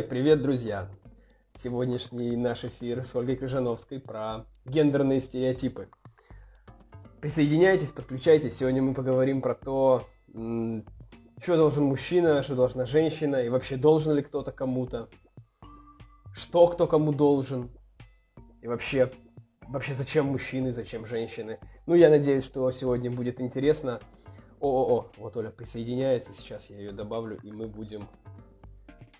[0.00, 0.88] Привет, друзья!
[1.54, 5.88] Сегодняшний наш эфир с Ольгой Крыжановской про гендерные стереотипы.
[7.20, 8.56] Присоединяйтесь, подключайтесь.
[8.56, 14.22] Сегодня мы поговорим про то, что должен мужчина, что должна женщина, и вообще должен ли
[14.22, 15.10] кто-то кому-то,
[16.32, 17.70] что кто кому должен,
[18.62, 19.12] и вообще,
[19.68, 21.58] вообще зачем мужчины, зачем женщины.
[21.84, 24.00] Ну, я надеюсь, что сегодня будет интересно.
[24.58, 28.08] О-о-о, вот Оля присоединяется, сейчас я ее добавлю, и мы будем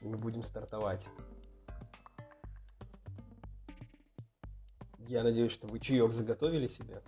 [0.03, 1.07] мы будем стартовать.
[5.07, 7.03] Я надеюсь, что вы чаек заготовили себе.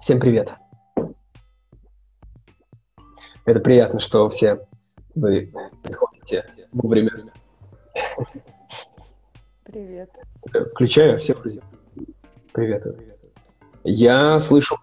[0.00, 0.54] Всем привет.
[3.46, 4.66] Это приятно, что все
[5.14, 7.32] вы приходите вовремя.
[9.64, 10.10] Привет.
[10.72, 11.18] Включаю.
[11.18, 11.64] Всем привет.
[12.52, 13.13] Привет.
[13.84, 14.78] Я слышу.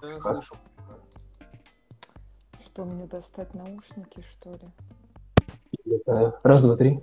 [2.63, 5.99] Что, мне достать наушники, что ли?
[6.43, 7.01] Раз, два, три.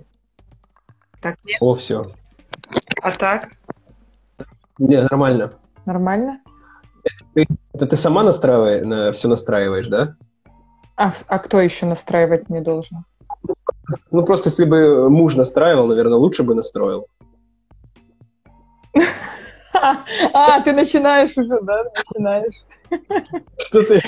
[1.21, 1.57] Так, нет?
[1.61, 2.03] О, все.
[3.01, 3.49] А так?
[4.77, 5.51] Не, нормально.
[5.85, 6.41] Нормально?
[7.03, 10.15] Это ты, это ты сама настраиваешь, на, все настраиваешь, да?
[10.95, 13.03] А, а кто еще настраивать не должен?
[14.11, 17.07] Ну, просто если бы муж настраивал, наверное, лучше бы настроил.
[20.33, 21.83] А, ты начинаешь уже, да?
[21.95, 22.65] Начинаешь.
[23.57, 24.01] Что ты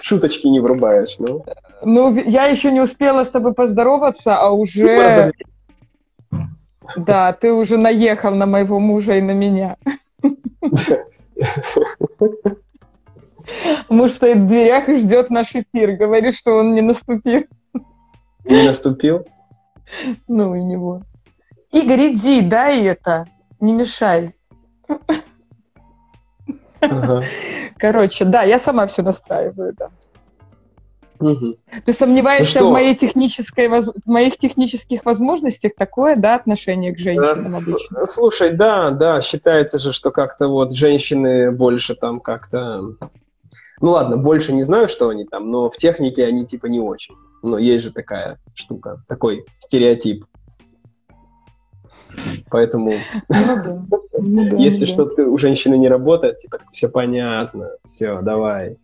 [0.00, 1.44] шуточки не врубаешь, ну?
[1.82, 5.32] Ну, я еще не успела с тобой поздороваться, а уже...
[6.96, 9.76] Да, ты уже наехал на моего мужа и на меня.
[13.88, 15.96] Муж стоит в дверях и ждет наш эфир.
[15.96, 17.44] Говорит, что он не наступил.
[18.44, 19.26] Не наступил?
[20.28, 21.02] Ну и него.
[21.72, 23.26] Игорь, иди, дай это
[23.60, 24.34] не мешай.
[26.80, 27.24] Ага.
[27.78, 29.90] Короче, да, я сама все настраиваю, да.
[31.18, 31.56] Угу.
[31.84, 37.30] Ты сомневаешься ну в моей технической, в моих технических возможностях такое, да, отношение к женщинам
[37.30, 38.06] обычно?
[38.06, 42.96] Слушай, да, да, считается же, что как-то вот женщины больше там как-то...
[43.80, 47.14] Ну ладно, больше не знаю, что они там, но в технике они типа не очень.
[47.42, 50.24] Но есть же такая штука, такой стереотип.
[52.50, 52.92] Поэтому,
[53.28, 58.78] ну ну если что-то у женщины не работает, типа, все понятно, все, давай,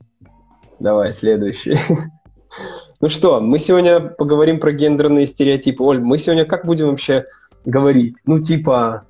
[0.79, 1.77] давай, следующий.
[3.01, 5.83] Ну что, мы сегодня поговорим про гендерные стереотипы.
[5.83, 7.25] Оль, мы сегодня как будем вообще
[7.65, 8.21] говорить?
[8.27, 9.05] Ну, типа,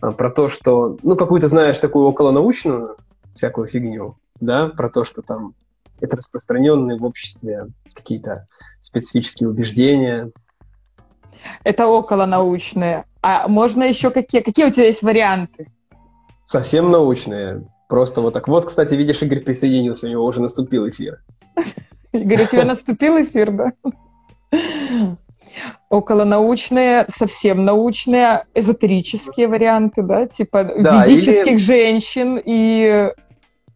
[0.00, 2.96] а, про то, что, ну, какую-то, знаешь, такую околонаучную
[3.34, 5.52] всякую фигню, да, про то, что там
[6.00, 8.46] это распространенные в обществе какие-то
[8.80, 10.30] специфические убеждения.
[11.64, 13.04] Это околонаучные.
[13.28, 14.40] А можно еще какие?
[14.40, 15.66] Какие у тебя есть варианты?
[16.44, 17.68] Совсем научные.
[17.88, 18.46] Просто вот так.
[18.46, 21.24] Вот, кстати, видишь, Игорь присоединился, у него уже наступил эфир.
[22.12, 23.72] Игорь, у тебя наступил эфир, да?
[25.88, 31.56] Околонаучные, совсем научные, эзотерические варианты, да, типа да, ведических или...
[31.56, 33.10] женщин и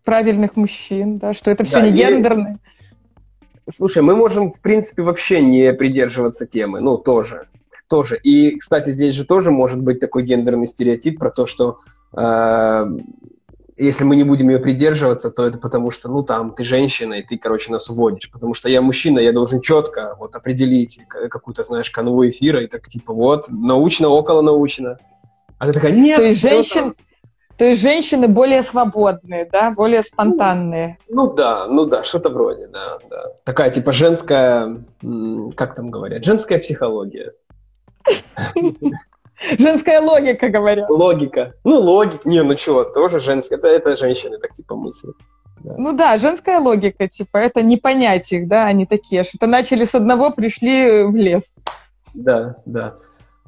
[0.05, 1.97] правильных мужчин, да, что это все да, не или...
[1.97, 2.59] гендерное.
[3.69, 7.49] Слушай, мы можем, в принципе, вообще не придерживаться темы, ну, тоже
[7.91, 8.19] тоже.
[8.23, 11.81] И, кстати, здесь же тоже может быть такой гендерный стереотип про то, что
[12.17, 12.87] э,
[13.77, 17.23] если мы не будем ее придерживаться, то это потому что, ну, там, ты женщина, и
[17.23, 18.31] ты, короче, нас уводишь.
[18.31, 22.87] Потому что я мужчина, я должен четко вот определить какую-то, знаешь, канву эфира, и так,
[22.87, 24.99] типа, вот, научно, около научно.
[25.59, 26.95] А ты такая, нет, то есть женщин,
[27.57, 30.99] То есть женщины более свободные, да, более спонтанные.
[31.09, 33.25] Ну, ну да, ну да, что-то вроде, да, да.
[33.45, 34.83] Такая типа женская,
[35.57, 37.33] как там говорят, женская психология.
[39.59, 40.91] Женская логика, говорят.
[40.91, 41.55] Логика.
[41.65, 42.29] Ну, логика.
[42.29, 43.57] Не, ну чего, тоже женская.
[43.57, 45.17] Это, это женщины так типа мыслят.
[45.63, 45.75] Да.
[45.77, 49.95] Ну да, женская логика, типа, это не понять их, да, они такие, что-то начали с
[49.95, 51.55] одного, пришли в лес.
[52.15, 52.97] Да, да.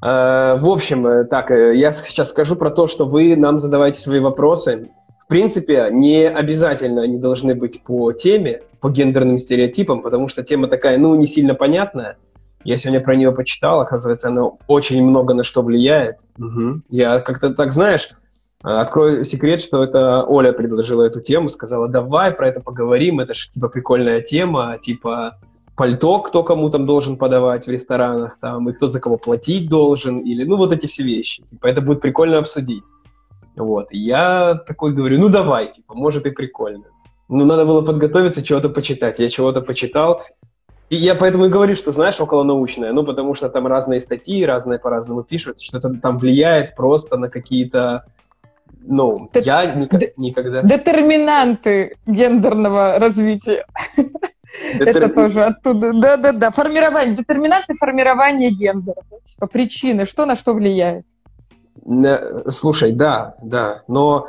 [0.03, 4.01] А, в общем, э, так, э, я сейчас скажу про то, что вы нам задавайте
[4.01, 4.91] свои вопросы.
[5.25, 10.69] В принципе, не обязательно они должны быть по теме, по гендерным стереотипам, потому что тема
[10.69, 12.19] такая, ну, не сильно понятная.
[12.65, 16.19] Я сегодня про нее почитал, оказывается, она очень много на что влияет.
[16.39, 16.83] Угу.
[16.91, 18.11] Я как-то так, знаешь,
[18.63, 23.51] открою секрет, что это Оля предложила эту тему, сказала, давай про это поговорим, это же
[23.51, 25.39] типа прикольная тема, типа
[25.77, 30.19] пальто, кто кому там должен подавать в ресторанах, там, и кто за кого платить должен,
[30.21, 31.43] или, ну, вот эти все вещи.
[31.45, 32.85] Типа, это будет прикольно обсудить.
[33.57, 36.85] Вот, и я такой говорю, ну, давай, типа, может и прикольно.
[37.29, 39.19] Ну, надо было подготовиться, чего-то почитать.
[39.19, 40.23] Я чего-то почитал,
[40.93, 44.79] и я поэтому и говорю, что, знаешь, околонаучное, ну, потому что там разные статьи, разные
[44.79, 48.05] по-разному пишут, что это там влияет просто на какие-то
[48.85, 50.61] Ну, Д- я ник- никогда...
[50.63, 53.65] Детерминанты гендерного развития.
[54.75, 55.93] Это тоже оттуда.
[55.95, 56.51] Да-да-да.
[56.51, 57.17] Формирование.
[57.17, 59.01] Детерминанты формирования гендера.
[59.25, 60.05] Типа причины.
[60.05, 61.07] Что на что влияет?
[62.49, 64.27] Слушай, да, да, но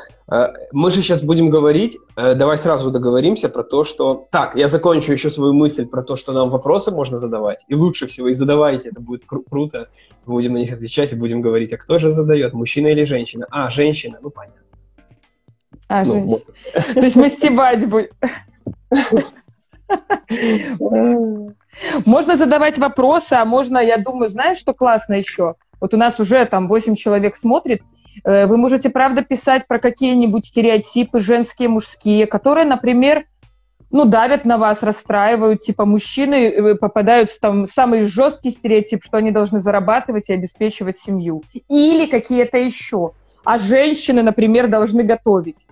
[0.72, 4.28] мы же сейчас будем говорить, э, давай сразу договоримся про то, что...
[4.32, 8.08] Так, я закончу еще свою мысль про то, что нам вопросы можно задавать, и лучше
[8.08, 9.90] всего и задавайте, это будет кру- круто,
[10.26, 13.46] будем на них отвечать и будем говорить, а кто же задает, мужчина или женщина?
[13.52, 14.62] А, женщина, ну понятно.
[15.88, 16.32] А, ну, женщина.
[16.32, 16.44] Вот.
[16.94, 18.10] То есть мы стебать будем.
[22.06, 25.56] Можно задавать вопросы, а можно, я думаю, знаешь, что классно еще?
[25.80, 27.82] Вот у нас уже там 8 человек смотрит.
[28.24, 33.26] Э, вы можете, правда, писать про какие-нибудь стереотипы женские, мужские, которые, например,
[33.92, 39.18] ну, давят на вас, расстраивают, типа мужчины э, попадают в там самый жесткий стереотип, что
[39.18, 41.44] они должны зарабатывать и обеспечивать семью.
[41.70, 43.12] Или какие-то еще.
[43.46, 45.68] А женщины, например, должны готовить.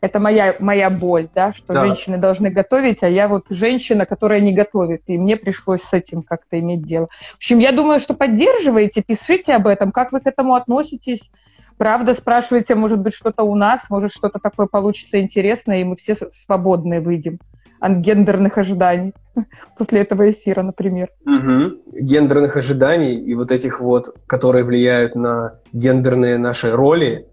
[0.00, 1.84] Это моя, моя боль, да, что да.
[1.84, 6.22] женщины должны готовить, а я вот женщина, которая не готовит, и мне пришлось с этим
[6.22, 7.08] как-то иметь дело.
[7.12, 11.30] В общем, я думаю, что поддерживаете, пишите об этом, как вы к этому относитесь,
[11.80, 16.14] правда, спрашивайте, может быть, что-то у нас, может, что-то такое получится интересное, и мы все
[16.14, 17.40] свободные выйдем
[17.80, 19.14] от гендерных ожиданий
[19.78, 21.08] после этого эфира, например.
[21.24, 22.00] Угу.
[22.00, 27.26] Гендерных ожиданий и вот этих вот, которые влияют на гендерные наши роли,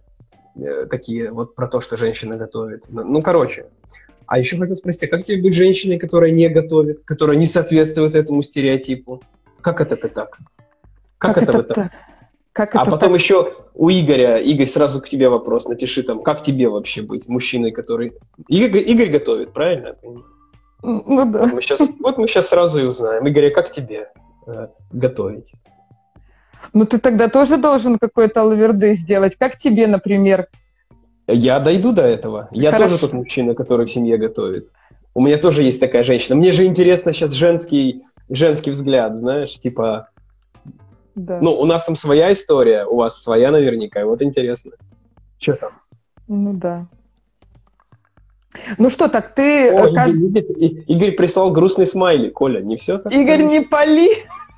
[0.59, 2.85] Э, такие вот про то, что женщина готовит.
[2.89, 3.67] Ну, ну, короче.
[4.25, 8.15] А еще хотел спросить, а как тебе быть женщиной, которая не готовит, которая не соответствует
[8.15, 9.21] этому стереотипу?
[9.61, 10.37] Как это ты так?
[11.17, 11.91] Как, как это, это так?
[12.57, 13.19] Как а это потом так?
[13.19, 17.69] еще у Игоря, Игорь, сразу к тебе вопрос, напиши там, как тебе вообще быть мужчиной,
[17.69, 18.13] который...
[18.47, 19.95] Игорь, Игорь готовит, правильно?
[20.81, 21.41] Ну да.
[21.41, 23.27] Вот мы, сейчас, вот мы сейчас сразу и узнаем.
[23.27, 24.09] Игорь, а как тебе
[24.47, 25.51] э, готовить?
[26.73, 29.35] Ну, ты тогда тоже должен какой-то лаверды сделать.
[29.35, 30.47] Как тебе, например?
[31.27, 32.47] Я дойду до этого.
[32.49, 32.85] Я Хорошо.
[32.85, 34.71] тоже тот мужчина, который в семье готовит.
[35.13, 36.35] У меня тоже есть такая женщина.
[36.35, 40.09] Мне же интересно сейчас женский, женский взгляд, знаешь, типа...
[41.17, 41.39] Да.
[41.41, 44.73] Ну, у нас там своя история, у вас своя наверняка, и вот интересно.
[45.39, 45.71] Что там?
[46.27, 46.85] Ну да.
[48.77, 49.71] Ну что, так ты...
[49.71, 50.13] О, кажд...
[50.13, 52.29] Игорь, Игорь, Игорь прислал грустный смайли.
[52.29, 53.11] Коля, не все так?
[53.11, 54.11] Игорь, не пали!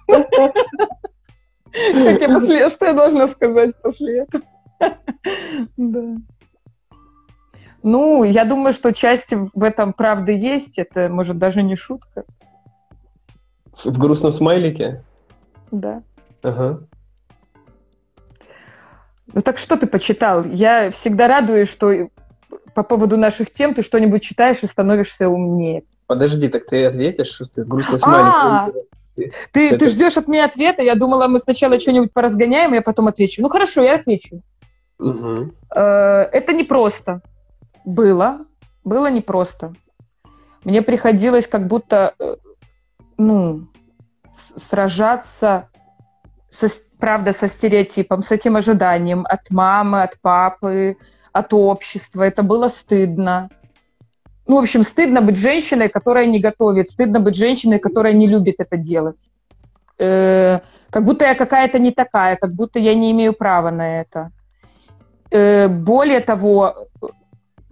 [0.06, 2.70] Как я после...
[2.70, 4.44] Что я должна сказать после этого?
[5.78, 6.16] Да.
[7.84, 10.78] Ну, я думаю, что часть в этом правды есть.
[10.78, 12.26] Это, может, даже не шутка.
[13.72, 15.06] В грустном смайлике?
[15.72, 16.04] Да.
[16.42, 16.82] Ага.
[19.34, 20.44] Ну так что ты почитал?
[20.44, 22.10] Я всегда радуюсь, что
[22.74, 25.84] по поводу наших тем ты что-нибудь читаешь и становишься умнее.
[26.08, 28.34] Подожди, так ты ответишь, что ты грустно смайлик.
[28.34, 28.70] А,
[29.52, 30.82] ты, ты ждешь от меня ответа.
[30.82, 33.42] Я думала, мы сначала что-нибудь поразгоняем, я потом отвечу.
[33.42, 34.42] Ну хорошо, я отвечу.
[34.98, 35.54] Угу.
[35.70, 37.22] Это непросто.
[37.86, 38.46] Было.
[38.84, 39.74] Было непросто.
[40.64, 42.36] Мне приходилось как будто, э,
[43.18, 43.68] ну,
[44.70, 45.70] сражаться,
[46.60, 46.70] со,
[47.00, 50.98] правда, со стереотипом, с этим ожиданием от мамы, от папы,
[51.32, 52.24] от общества.
[52.24, 53.50] Это было стыдно
[54.50, 58.56] ну, в общем, стыдно быть женщиной, которая не готовит, стыдно быть женщиной, которая не любит
[58.58, 59.30] это делать.
[60.00, 64.32] Э, как будто я какая-то не такая, как будто я не имею права на это.
[65.30, 66.88] Э, более того,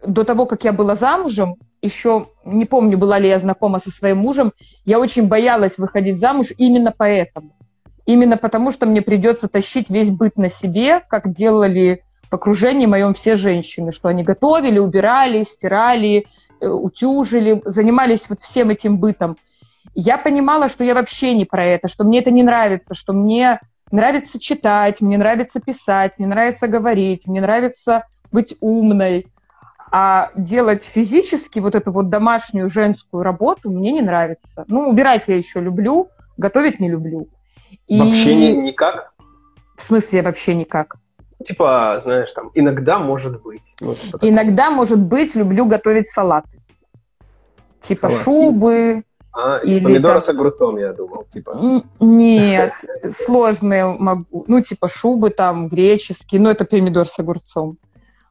[0.06, 4.18] до того, как я была замужем, еще не помню, была ли я знакома со своим
[4.18, 4.54] мужем,
[4.86, 7.56] я очень боялась выходить замуж именно поэтому.
[8.08, 13.14] Именно потому, что мне придется тащить весь быт на себе, как делали в окружении моем
[13.14, 16.26] все женщины, что они готовили, убирали, стирали,
[16.60, 19.38] Э, утюжили, занимались вот всем этим бытом.
[19.94, 23.60] Я понимала, что я вообще не про это, что мне это не нравится, что мне
[23.92, 29.28] нравится читать, мне нравится писать, мне нравится говорить, мне нравится быть умной.
[29.92, 34.66] А делать физически вот эту вот домашнюю женскую работу мне не нравится.
[34.68, 37.28] Ну, убирать я еще люблю, готовить не люблю.
[37.88, 38.00] И...
[38.00, 39.14] Вообще не, никак?
[39.78, 40.98] В смысле вообще никак?
[41.44, 43.74] Типа, знаешь, там, иногда может быть.
[43.80, 46.60] Ну, типа иногда может быть, люблю готовить салаты.
[47.82, 48.24] Типа Салат.
[48.24, 49.04] шубы.
[49.32, 50.22] А, из помидора там...
[50.22, 51.84] с огурцом, я думал, типа.
[52.00, 52.74] Нет,
[53.26, 54.46] сложные могу.
[54.48, 57.78] Ну, типа шубы там, греческие, ну, это помидор с огурцом.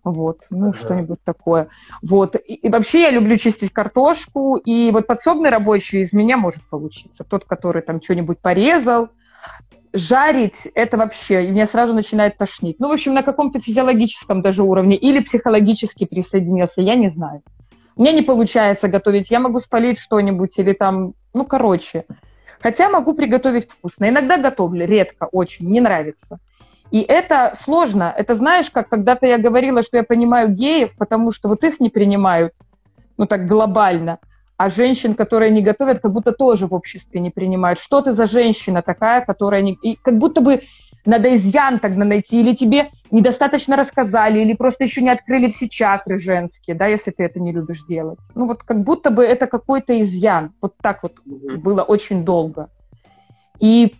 [0.02, 0.78] Вот, ну, ага.
[0.78, 1.68] что-нибудь такое.
[2.02, 2.36] Вот.
[2.36, 7.24] И, и вообще я люблю чистить картошку, и вот подсобный рабочий из меня может получиться.
[7.24, 9.08] Тот, который там что-нибудь порезал,
[9.96, 12.78] жарить это вообще, и меня сразу начинает тошнить.
[12.78, 17.42] Ну, в общем, на каком-то физиологическом даже уровне или психологически присоединился, я не знаю.
[17.96, 22.04] У меня не получается готовить, я могу спалить что-нибудь или там, ну, короче.
[22.60, 24.08] Хотя могу приготовить вкусно.
[24.08, 26.38] Иногда готовлю, редко, очень, не нравится.
[26.90, 28.14] И это сложно.
[28.16, 31.90] Это знаешь, как когда-то я говорила, что я понимаю геев, потому что вот их не
[31.90, 32.52] принимают,
[33.16, 34.18] ну так глобально,
[34.56, 37.78] а женщин, которые не готовят, как будто тоже в обществе не принимают.
[37.78, 39.74] Что ты за женщина такая, которая не...
[39.82, 40.62] И как будто бы
[41.04, 46.18] надо изъян тогда найти, или тебе недостаточно рассказали, или просто еще не открыли все чакры
[46.18, 48.18] женские, да, если ты это не любишь делать.
[48.34, 50.52] Ну вот как будто бы это какой-то изъян.
[50.60, 51.56] Вот так вот mm-hmm.
[51.58, 52.70] было очень долго.
[53.60, 53.94] И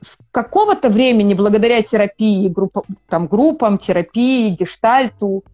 [0.00, 5.44] с какого-то времени, благодаря терапии, группа, там, группам, терапии, гештальту,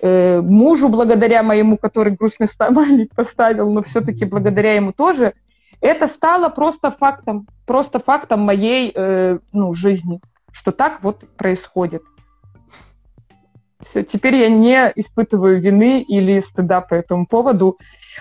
[0.00, 5.34] э, мужу благодаря моему, который грустный стамалик поставил, но все-таки благодаря ему тоже,
[5.80, 10.20] это стало просто фактом, просто фактом моей э, ну, жизни,
[10.52, 12.02] что так вот происходит.
[13.80, 17.78] Все, теперь я не испытываю вины или стыда по этому поводу.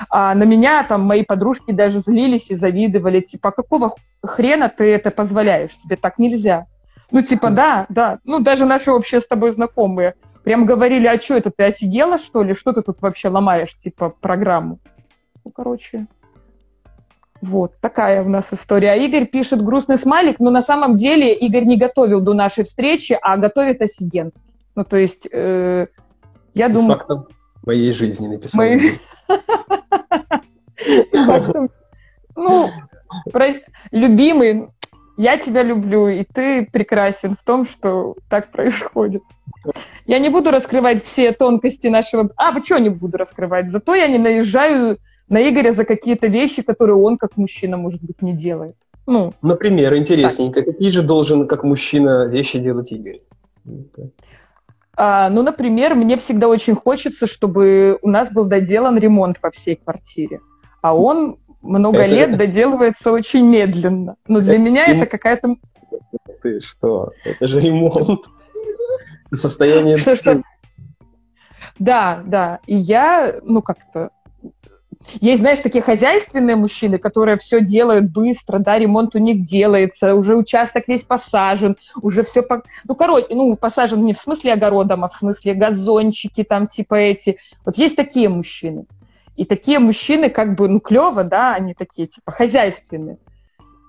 [0.10, 4.86] А на меня там мои подружки даже злились и завидовали, типа, «А какого хрена ты
[4.86, 5.96] это позволяешь себе?
[5.96, 6.68] Так нельзя.
[7.10, 8.20] Ну, типа, да, да.
[8.24, 10.14] Ну, даже наши общие с тобой знакомые
[10.48, 12.54] прям говорили, а что это, ты офигела, что ли?
[12.54, 14.80] Что ты тут вообще ломаешь, типа, программу?
[15.44, 16.08] Ну, короче,
[17.42, 18.92] вот, такая у нас история.
[18.92, 23.20] А Игорь пишет грустный смайлик, но на самом деле Игорь не готовил до нашей встречи,
[23.22, 24.42] а готовит офигенски.
[24.74, 25.88] Ну, то есть, э,
[26.54, 26.98] я думаю...
[26.98, 27.27] Фактом
[27.66, 28.63] моей жизни написал.
[32.39, 32.70] Ну,
[33.92, 34.70] любимый,
[35.18, 39.24] я тебя люблю, и ты прекрасен в том, что так происходит.
[40.06, 42.30] Я не буду раскрывать все тонкости нашего...
[42.38, 43.70] А, почему не буду раскрывать?
[43.70, 48.22] Зато я не наезжаю на Игоря за какие-то вещи, которые он как мужчина, может быть,
[48.22, 48.76] не делает.
[49.08, 50.74] Ну, Например, интересненько, так.
[50.74, 53.22] какие же должен как мужчина вещи делать Игорь?
[54.96, 59.76] А, ну, например, мне всегда очень хочется, чтобы у нас был доделан ремонт во всей
[59.76, 60.42] квартире.
[60.82, 62.14] А он много это...
[62.14, 64.16] лет доделывается очень медленно.
[64.28, 64.62] Но для это...
[64.62, 65.56] меня это какая-то...
[66.42, 67.12] Ты что?
[67.26, 68.26] Это же ремонт.
[69.34, 69.98] Состояние...
[69.98, 70.42] Что, что?
[71.80, 72.60] Да, да.
[72.66, 74.12] И я, ну, как-то
[75.22, 80.36] есть, знаешь, такие хозяйственные мужчины, которые все делают быстро, да, ремонт у них делается, уже
[80.36, 82.64] участок весь посажен, уже все, по...
[82.86, 87.38] ну, короче, ну, посажен не в смысле огородом, а в смысле газончики там типа эти.
[87.64, 88.86] Вот есть такие мужчины.
[89.38, 93.17] И такие мужчины как бы, ну, клево, да, они такие, типа, хозяйственные.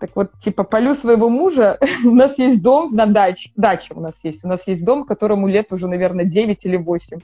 [0.01, 4.21] Так вот, типа, полю своего мужа, у нас есть дом на даче, дача у нас
[4.23, 7.19] есть, у нас есть дом, которому лет уже, наверное, 9 или 8.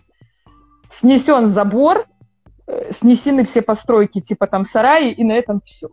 [0.89, 2.07] Снесен забор,
[2.67, 5.89] Э, снесены все постройки, типа там сараи, и на этом все.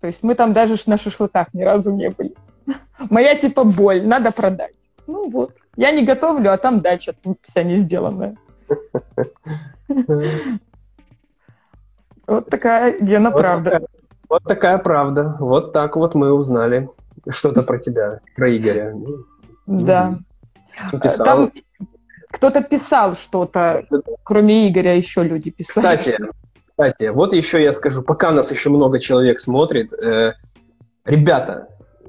[0.00, 2.34] То есть мы там даже на шашлыках ни разу не были.
[3.10, 4.74] Моя типа боль, надо продать.
[5.06, 5.54] Ну вот.
[5.76, 8.36] Я не готовлю, а там дача вся не сделанная.
[12.30, 13.82] Вот такая Гена правда.
[14.28, 15.34] Вот такая правда.
[15.40, 16.88] Вот так вот мы узнали
[17.28, 18.94] что-то про тебя, про Игоря.
[19.66, 20.16] Да.
[21.24, 21.50] Там
[22.28, 23.84] кто-то писал что-то,
[24.22, 25.84] кроме Игоря, еще люди писали.
[25.84, 26.18] Кстати,
[26.68, 30.34] кстати, вот еще я скажу, пока нас еще много человек смотрит, э,
[31.04, 31.66] ребята,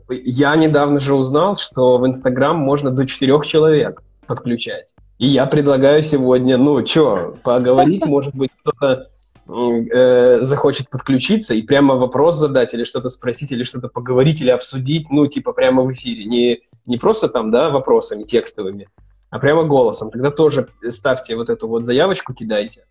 [0.08, 4.94] я недавно же узнал, что в Инстаграм можно до четырех человек подключать.
[5.18, 9.08] И я предлагаю сегодня, ну, что, поговорить, может быть, кто-то
[9.48, 15.10] э, захочет подключиться и прямо вопрос задать, или что-то спросить, или что-то поговорить, или обсудить,
[15.10, 16.26] ну, типа прямо в эфире.
[16.26, 18.88] Не, не просто там, да, вопросами текстовыми,
[19.30, 20.12] а прямо голосом.
[20.12, 22.86] Тогда тоже ставьте вот эту вот заявочку, кидайте.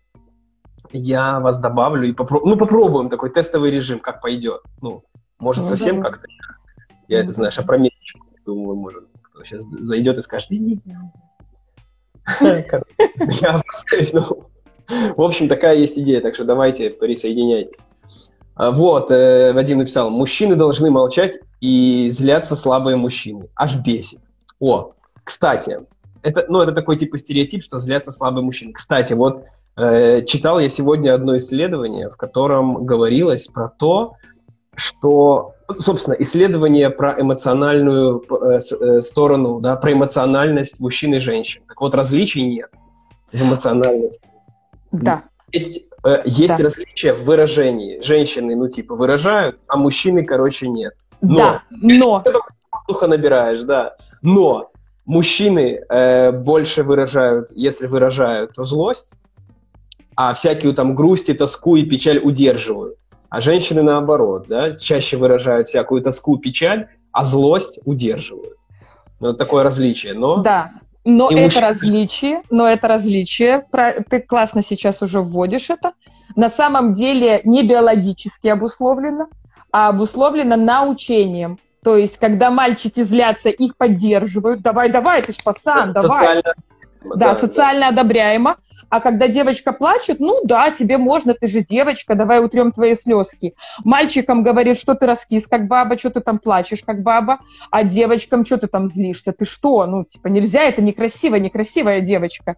[0.91, 4.61] Я вас добавлю и попробуем, ну, попробуем такой тестовый режим, как пойдет.
[4.81, 5.03] Ну,
[5.39, 6.09] может, ну, совсем да.
[6.09, 6.27] как-то.
[7.07, 10.81] Я ну, это, знаешь, опрометчику, думаю, может, кто сейчас зайдет и скажет, иди.
[13.41, 14.50] Я опасаюсь, ну.
[15.17, 17.83] В общем, такая есть идея, так что давайте присоединяйтесь.
[18.55, 23.47] А, вот, э, Вадим написал, мужчины должны молчать и злятся слабые мужчины.
[23.55, 24.19] Аж бесит.
[24.59, 24.93] О,
[25.23, 25.79] кстати,
[26.21, 28.73] это, ну, это такой типа стереотип, что злятся слабые мужчины.
[28.73, 29.43] Кстати, вот
[29.77, 34.13] э, читал я сегодня одно исследование, в котором говорилось про то,
[34.75, 41.61] что, собственно, исследование про эмоциональную э, э, сторону, да, про эмоциональность мужчин и женщин.
[41.67, 42.69] Так вот, различий нет
[43.31, 44.30] в эмоциональности.
[44.91, 45.23] Да.
[45.51, 46.57] Есть, э, есть да.
[46.57, 48.01] различия в выражении.
[48.01, 50.93] Женщины, ну, типа, выражают, а мужчины, короче, нет.
[51.21, 52.23] Но, да, но...
[52.71, 53.95] Воздуха набираешь, да.
[54.21, 54.71] Но
[55.05, 59.13] мужчины э, больше выражают, если выражают, то злость,
[60.15, 62.97] а всякую там грусть и тоску и печаль удерживают.
[63.29, 68.57] А женщины наоборот, да, чаще выражают всякую тоску, печаль, а злость удерживают.
[69.19, 70.37] Ну, такое различие, но...
[70.37, 70.71] Да,
[71.03, 71.61] но и это мужчины...
[71.61, 73.65] различие, но это различие,
[74.09, 75.93] ты классно сейчас уже вводишь это,
[76.35, 79.27] на самом деле не биологически обусловлено,
[79.71, 84.61] а обусловлено научением То есть, когда мальчики злятся, их поддерживают.
[84.61, 86.43] Давай, давай, ты ж пацан, давай.
[86.43, 86.53] Да,
[87.15, 88.57] да, социально одобряемо.
[88.91, 93.55] А когда девочка плачет, ну да, тебе можно, ты же девочка, давай утрем твои слезки.
[93.85, 97.39] Мальчикам говорит, что ты раскис, как баба, что ты там плачешь, как баба,
[97.71, 99.85] а девочкам, что ты там злишься, ты что?
[99.85, 102.57] Ну, типа, нельзя, это некрасиво, некрасивая девочка.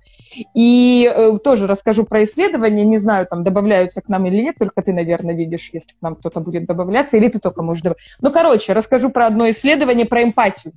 [0.55, 4.81] И э, тоже расскажу про исследования, не знаю, там добавляются к нам или нет, только
[4.81, 8.01] ты, наверное, видишь, если к нам кто-то будет добавляться, или ты только можешь добавить.
[8.21, 10.73] Ну, короче, расскажу про одно исследование про эмпатию.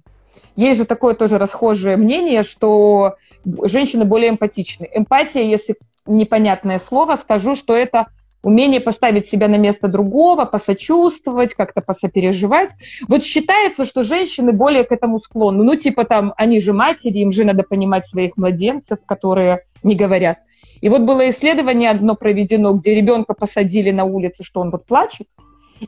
[0.57, 3.17] Есть же такое тоже расхожее мнение, что
[3.63, 4.89] женщины более эмпатичны.
[4.93, 8.07] Эмпатия, если непонятное слово, скажу, что это
[8.43, 12.71] умение поставить себя на место другого, посочувствовать, как-то посопереживать.
[13.09, 15.65] Вот считается, что женщины более к этому склонны.
[15.65, 20.39] Ну, типа там, они же матери, им же надо понимать своих младенцев, которые не говорят.
[20.81, 25.27] И вот было исследование одно проведено, где ребенка посадили на улице, что он вот плачет,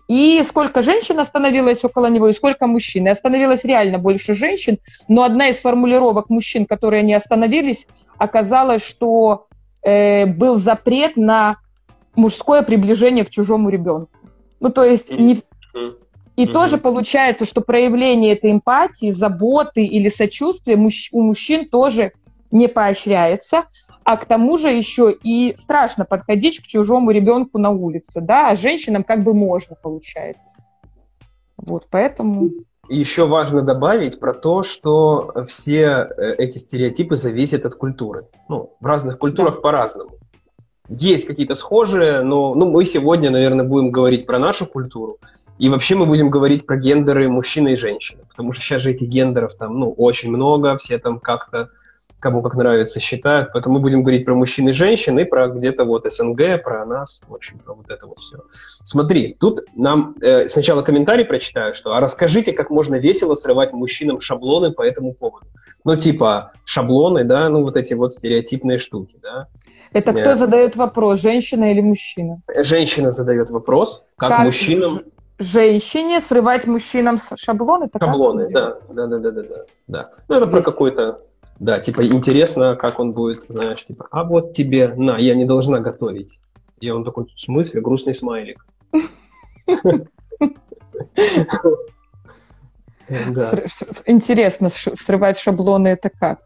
[0.07, 3.07] и сколько женщин остановилось около него, и сколько мужчин.
[3.07, 4.79] И остановилось реально больше женщин,
[5.09, 7.87] но одна из формулировок мужчин, которые не остановились,
[8.19, 9.47] оказалось, что
[9.83, 11.57] э, был запрет на
[12.15, 14.11] мужское приближение к чужому ребенку.
[14.61, 15.41] Ну, то есть не...
[16.37, 16.53] И mm-hmm.
[16.53, 21.09] тоже получается, что проявление этой эмпатии, заботы или сочувствия мужч...
[21.13, 22.13] у мужчин тоже
[22.51, 23.65] не поощряется,
[24.09, 28.55] а к тому же еще и страшно подходить к чужому ребенку на улице, да, а
[28.55, 30.55] женщинам как бы можно, получается.
[31.59, 32.49] Вот, поэтому...
[32.89, 38.25] еще важно добавить про то, что все э, эти стереотипы зависят от культуры.
[38.49, 39.61] Ну, в разных культурах да.
[39.61, 40.13] по-разному.
[40.89, 45.19] Есть какие-то схожие, но ну, мы сегодня, наверное, будем говорить про нашу культуру.
[45.59, 48.23] И вообще мы будем говорить про гендеры мужчины и женщины.
[48.31, 51.69] Потому что сейчас же этих гендеров там, ну, очень много, все там как-то
[52.21, 53.51] кому как нравится, считают.
[53.53, 57.21] Поэтому мы будем говорить про мужчин и женщин и про где-то вот СНГ, про нас,
[57.29, 58.39] в общем, про вот это вот все.
[58.85, 64.21] Смотри, тут нам э, сначала комментарий прочитаю, что «А расскажите, как можно весело срывать мужчинам
[64.21, 65.47] шаблоны по этому поводу».
[65.85, 69.47] Ну, типа шаблоны, да, ну вот эти вот стереотипные штуки, да.
[69.93, 72.43] Это кто э, задает вопрос, женщина или мужчина?
[72.63, 75.01] Женщина задает вопрос, как, как мужчинам...
[75.41, 77.89] Женщине срывать мужчинам шаблоны?
[77.97, 79.45] Шаблоны, да, да, да, да, да,
[79.87, 80.11] да.
[80.27, 80.53] Ну, это Здесь...
[80.53, 81.21] про какой-то
[81.59, 85.81] да, типа интересно, как он будет, знаешь, типа, а вот тебе, на, я не должна
[85.81, 86.39] готовить.
[86.81, 88.65] И он такой, в смысле, грустный смайлик.
[94.07, 96.41] Интересно, срывать шаблоны это как?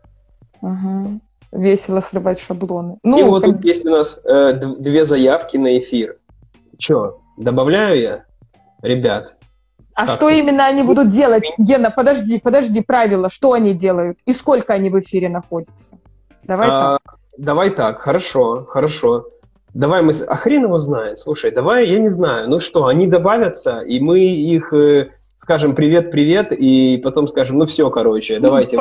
[1.50, 2.98] Весело срывать шаблоны.
[3.02, 6.18] Ну, И вот тут есть у нас э, две заявки на эфир.
[6.78, 8.24] Че, добавляю я?
[8.80, 9.36] Ребят,
[10.02, 11.44] а что именно они будут делать?
[11.58, 15.84] Гена, подожди, подожди, правила, что они делают и сколько они в эфире находятся?
[16.42, 17.18] Давай а, так.
[17.38, 19.26] Давай так, хорошо, хорошо.
[19.74, 20.12] Давай мы...
[20.26, 21.18] А хрен его знает.
[21.18, 22.48] Слушай, давай, я не знаю.
[22.48, 27.90] Ну что, они добавятся, и мы их э, скажем привет-привет, и потом скажем, ну все,
[27.90, 28.76] короче, давайте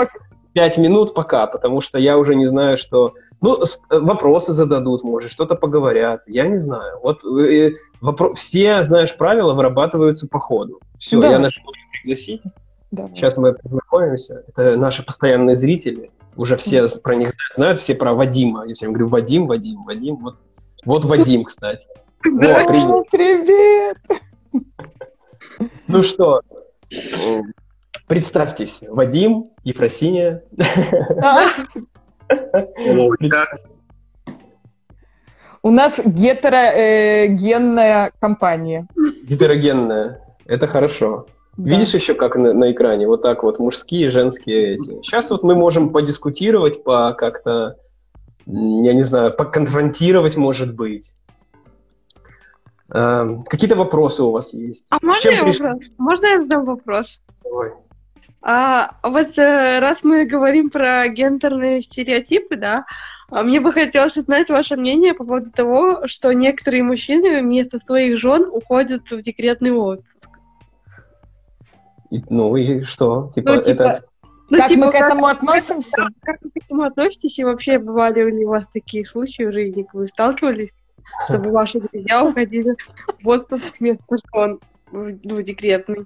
[0.54, 3.14] пять минут пока, потому что я уже не знаю, что...
[3.42, 7.00] Ну, э, вопросы зададут, может, что-то поговорят, я не знаю.
[7.02, 8.34] Вот э, э вопро...
[8.34, 10.80] все, знаешь, правила вырабатываются по ходу.
[10.98, 11.32] Все, да.
[11.32, 12.44] я нажму пригласить.
[12.92, 13.10] Да.
[13.16, 14.44] Сейчас мы познакомимся.
[14.50, 16.12] Это наши постоянные зрители.
[16.36, 16.90] Уже все да.
[17.02, 18.66] про них знают, знают все про Вадима.
[18.68, 20.18] Я всем говорю, Вадим, Вадим, Вадим.
[20.18, 20.38] Вот,
[20.86, 21.88] вот Вадим, кстати.
[22.22, 23.10] Привет.
[23.10, 23.98] привет.
[25.88, 26.42] Ну что,
[28.12, 30.44] представьтесь, Вадим, Ефросиния.
[35.64, 38.86] У нас гетерогенная компания.
[39.30, 40.20] Гетерогенная.
[40.46, 41.28] Это хорошо.
[41.56, 41.70] Да.
[41.70, 43.08] Видишь еще как на, на экране?
[43.08, 45.02] Вот так вот мужские, женские эти.
[45.04, 47.78] Сейчас вот мы можем подискутировать, по как-то,
[48.46, 51.14] я не знаю, поконфронтировать, может быть.
[52.94, 54.88] Э, какие-то вопросы у вас есть?
[54.92, 55.62] А можно я, приш...
[55.62, 55.86] вопрос?
[55.98, 57.22] можно я задам вопрос?
[57.46, 57.72] Давай.
[58.44, 62.86] А, вот э, раз мы говорим про гендерные стереотипы, да,
[63.30, 68.18] а мне бы хотелось узнать ваше мнение по поводу того, что некоторые мужчины вместо своих
[68.18, 70.30] жен уходят в декретный отпуск.
[72.10, 73.30] И, ну и что?
[73.34, 74.06] Типа, ну, типа это...
[74.50, 75.92] Ну, как типа, мы к этому как, относимся?
[75.94, 77.40] Как, как вы к этому относитесь?
[77.40, 79.88] И вообще, бывали ли у вас такие случаи в жизни?
[79.94, 80.74] Вы сталкивались,
[81.30, 82.76] чтобы ваши друзья уходили
[83.24, 84.60] в отпуск вместо жен
[84.92, 86.06] в, в декретный?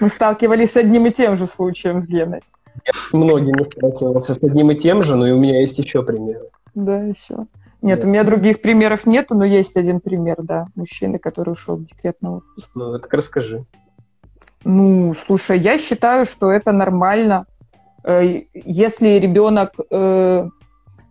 [0.00, 2.40] Мы сталкивались с одним и тем же случаем с Геной.
[2.86, 6.02] Я с многими сталкивался с одним и тем же, но и у меня есть еще
[6.02, 6.48] примеры.
[6.74, 7.46] Да, еще.
[7.82, 8.06] Нет, да.
[8.06, 12.30] у меня других примеров нету, но есть один пример, да, мужчины, который ушел в декретный
[12.30, 12.70] отпуск.
[12.74, 13.64] Ну, так расскажи.
[14.64, 17.46] Ну, слушай, я считаю, что это нормально.
[18.04, 19.74] Э, если ребенок...
[19.90, 20.48] Э,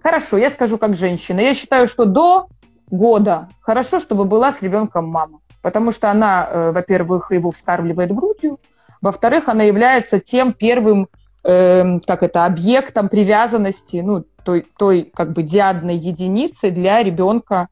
[0.04, 1.39] хорошо, я скажу как женщина.
[1.39, 2.47] Я считаю, что до
[2.89, 5.39] года хорошо, чтобы была с ребенком мама.
[5.62, 8.60] Потому что она, э, во-первых, его вскармливает грудью,
[9.02, 11.08] Во-вторых, она является тем первым,
[11.44, 17.68] э, как это, объектом привязанности, ну, той, той как бы диадной единицей для ребенка,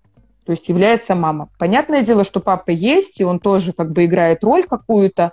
[0.46, 1.50] то есть является мама.
[1.58, 5.32] Понятное дело, что папа есть, и он тоже как бы играет роль какую-то,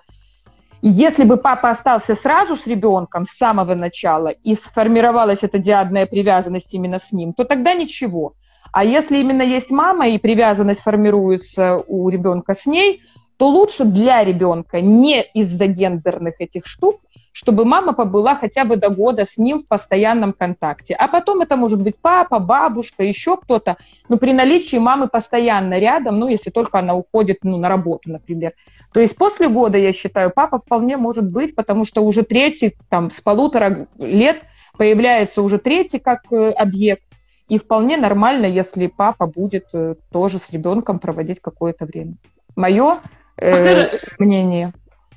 [0.83, 6.07] и если бы папа остался сразу с ребенком с самого начала и сформировалась эта диадная
[6.07, 8.35] привязанность именно с ним, то тогда ничего.
[8.73, 13.01] А если именно есть мама и привязанность формируется у ребенка с ней,
[13.43, 17.01] то лучше для ребенка не из-за гендерных этих штук,
[17.33, 20.95] чтобы мама побыла хотя бы до года с ним в постоянном контакте.
[20.95, 23.79] А потом это может быть папа, бабушка, еще кто-то.
[24.09, 28.53] Но при наличии мамы постоянно рядом, ну, если только она уходит ну, на работу, например.
[28.93, 33.11] То есть после года, я считаю, папа вполне может быть, потому что уже третий, там,
[33.11, 34.45] с полутора лет
[34.79, 37.03] появляется уже третий как э, объект.
[37.49, 42.15] И вполне нормально, если папа будет э, тоже с ребенком проводить какое-то время.
[42.55, 42.99] Мое
[43.37, 44.73] э, мнение.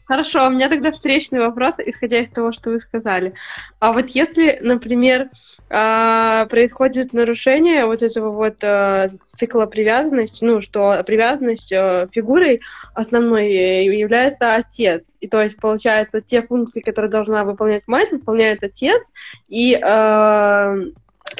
[0.06, 3.34] Хорошо, у меня тогда встречный вопрос, исходя из того, что вы сказали.
[3.80, 5.30] А вот если, например,
[5.68, 12.62] а, происходит нарушение вот этого вот а, цикла привязанности, ну, что привязанность а, фигурой
[12.94, 13.52] основной
[13.86, 15.04] является отец.
[15.22, 19.02] И то есть, получается, те функции, которые должна выполнять мать, выполняет отец,
[19.48, 20.76] и э,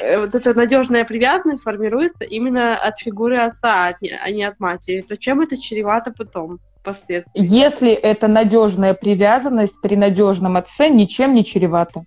[0.00, 5.02] вот эта надежная привязанность формируется именно от фигуры отца, а не от матери.
[5.02, 6.58] То чем это чревато потом?
[6.86, 7.32] последствий.
[7.34, 12.04] Если это надежная привязанность при надежном отце, ничем не чревато.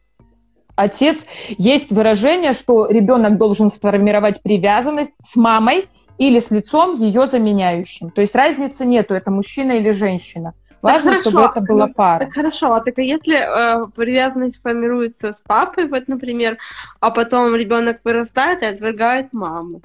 [0.76, 1.18] Отец,
[1.58, 8.10] есть выражение, что ребенок должен сформировать привязанность с мамой или с лицом ее заменяющим.
[8.12, 10.54] То есть разницы нету, это мужчина или женщина.
[10.82, 12.20] Важно, так чтобы это была пара.
[12.26, 16.58] Так хорошо, а так если э, привязанность формируется с папой, вот, например,
[17.00, 19.82] а потом ребенок вырастает и отвергает маму?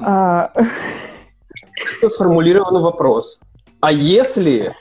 [0.00, 0.52] А
[2.06, 3.40] сформулированный вопрос.
[3.80, 4.74] А если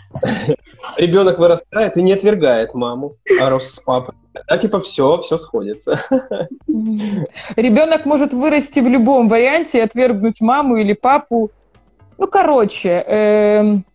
[0.97, 4.15] ребенок вырастает и не отвергает маму, а рос с папой,
[4.47, 5.99] а типа все, все сходится.
[7.55, 11.51] Ребенок может вырасти в любом варианте и отвергнуть маму или папу.
[12.17, 13.85] Ну, короче, эм,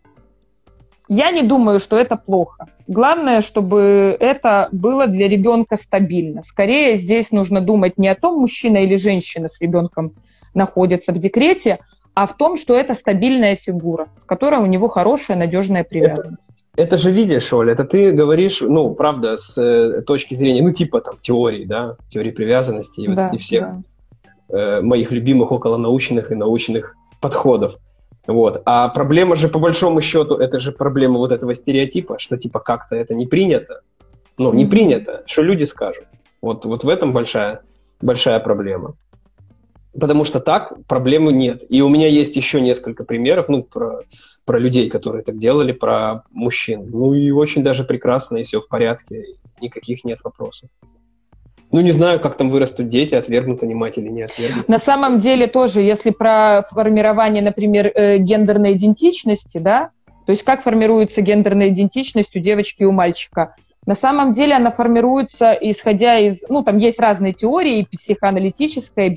[1.09, 2.67] я не думаю, что это плохо.
[2.87, 6.43] Главное, чтобы это было для ребенка стабильно.
[6.43, 10.15] Скорее здесь нужно думать не о том, мужчина или женщина с ребенком
[10.55, 11.79] находится в декрете,
[12.15, 16.43] а в том, что это стабильная фигура, с которой у него хорошая, надежная привязанность.
[16.77, 20.73] Это, это же видишь, Оля, это ты говоришь, ну, правда, с э, точки зрения, ну,
[20.73, 23.67] типа там теории, да, теории привязанности и, да, вот, и всех
[24.49, 24.59] да.
[24.59, 27.77] э, моих любимых околонаучных и научных подходов.
[28.27, 28.63] Вот.
[28.65, 32.95] А проблема же, по большому счету, это же проблема вот этого стереотипа, что типа как-то
[32.97, 33.81] это не принято.
[34.39, 36.07] Ну, не принято, что люди скажут.
[36.41, 37.63] Вот, вот в этом большая,
[38.01, 38.95] большая проблема.
[39.99, 41.63] Потому что так проблемы нет.
[41.69, 44.01] И у меня есть еще несколько примеров, ну, про,
[44.45, 46.89] про людей, которые так делали, про мужчин.
[46.91, 50.71] Ну, и очень даже прекрасно, и все в порядке, никаких нет вопросов.
[51.73, 54.69] Ну, не знаю, как там вырастут дети, отвергнут они мать или не отвергнут.
[54.69, 59.91] На самом деле тоже, если про формирование, например, э, гендерной идентичности, да,
[60.27, 63.55] то есть как формируется гендерная идентичность у девочки и у мальчика–
[63.85, 66.41] на самом деле она формируется, исходя из...
[66.49, 69.09] Ну, там есть разные теории, психоаналитическая,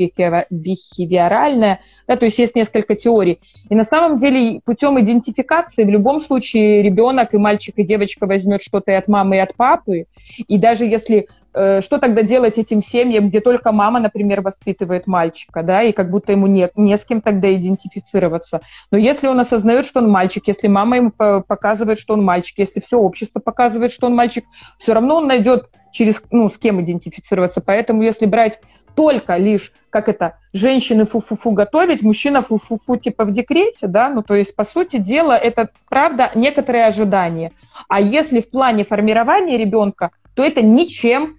[0.49, 3.39] бихевиоральная, да, то есть есть несколько теорий.
[3.69, 8.63] И на самом деле путем идентификации в любом случае ребенок и мальчик, и девочка возьмет
[8.63, 10.05] что-то и от мамы, и от папы.
[10.47, 15.83] И даже если что тогда делать этим семьям, где только мама, например, воспитывает мальчика, да,
[15.83, 18.59] и как будто ему не, не с кем тогда идентифицироваться.
[18.91, 22.81] Но если он осознает, что он мальчик, если мама ему показывает, что он мальчик, если
[22.81, 24.43] все общество показывает, что он мальчик,
[24.77, 27.61] все равно он найдет через, ну, с кем идентифицироваться.
[27.61, 28.59] Поэтому если брать
[28.95, 34.35] только лишь, как это, женщины фу-фу-фу готовить, мужчина фу-фу-фу типа в декрете, да, ну, то
[34.35, 37.53] есть, по сути дела, это, правда, некоторые ожидания.
[37.87, 41.37] А если в плане формирования ребенка, то это ничем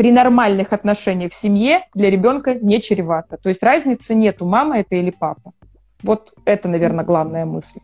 [0.00, 3.36] при нормальных отношениях в семье для ребенка не чревато.
[3.36, 5.52] То есть разницы нету, мама это или папа.
[6.02, 7.80] Вот это, наверное, главная мысль.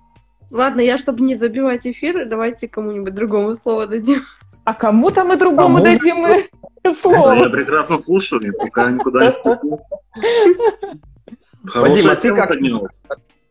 [0.51, 4.23] Ладно, я, чтобы не забивать эфир, давайте кому-нибудь другому слово дадим.
[4.65, 6.47] А кому-то мы другому а дадим мы
[7.03, 7.35] слово.
[7.35, 9.81] Я прекрасно слушаю, пока никуда не ступлю.
[11.75, 12.55] Вадим, а ты как?
[12.59, 12.87] Ну,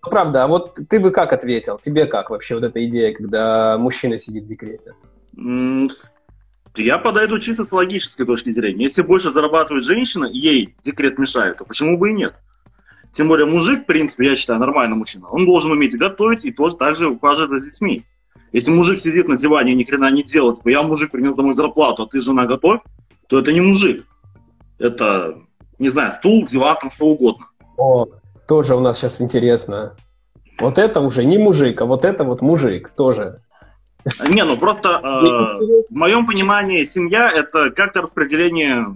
[0.01, 1.78] правда, а вот ты бы как ответил?
[1.78, 4.95] Тебе как вообще вот эта идея, когда мужчина сидит в декрете?
[6.77, 8.83] Я подойду чисто с логической точки зрения.
[8.83, 12.35] Если больше зарабатывает женщина, ей декрет мешает, то почему бы и нет?
[13.11, 15.29] Тем более мужик, в принципе, я считаю, нормальный мужчина.
[15.29, 18.03] Он должен уметь готовить и тоже также ухаживать за детьми.
[18.51, 21.55] Если мужик сидит на диване и ни хрена не делает, типа, я мужик принес домой
[21.55, 22.81] зарплату, а ты жена готовь,
[23.27, 24.05] то это не мужик.
[24.79, 25.38] Это,
[25.79, 27.47] не знаю, стул, диван, там что угодно.
[27.77, 28.05] О,
[28.47, 29.95] тоже у нас сейчас интересно.
[30.59, 33.41] Вот это уже не мужик, а вот это вот мужик тоже.
[34.27, 38.95] Не, ну просто э, в моем понимании семья это как-то распределение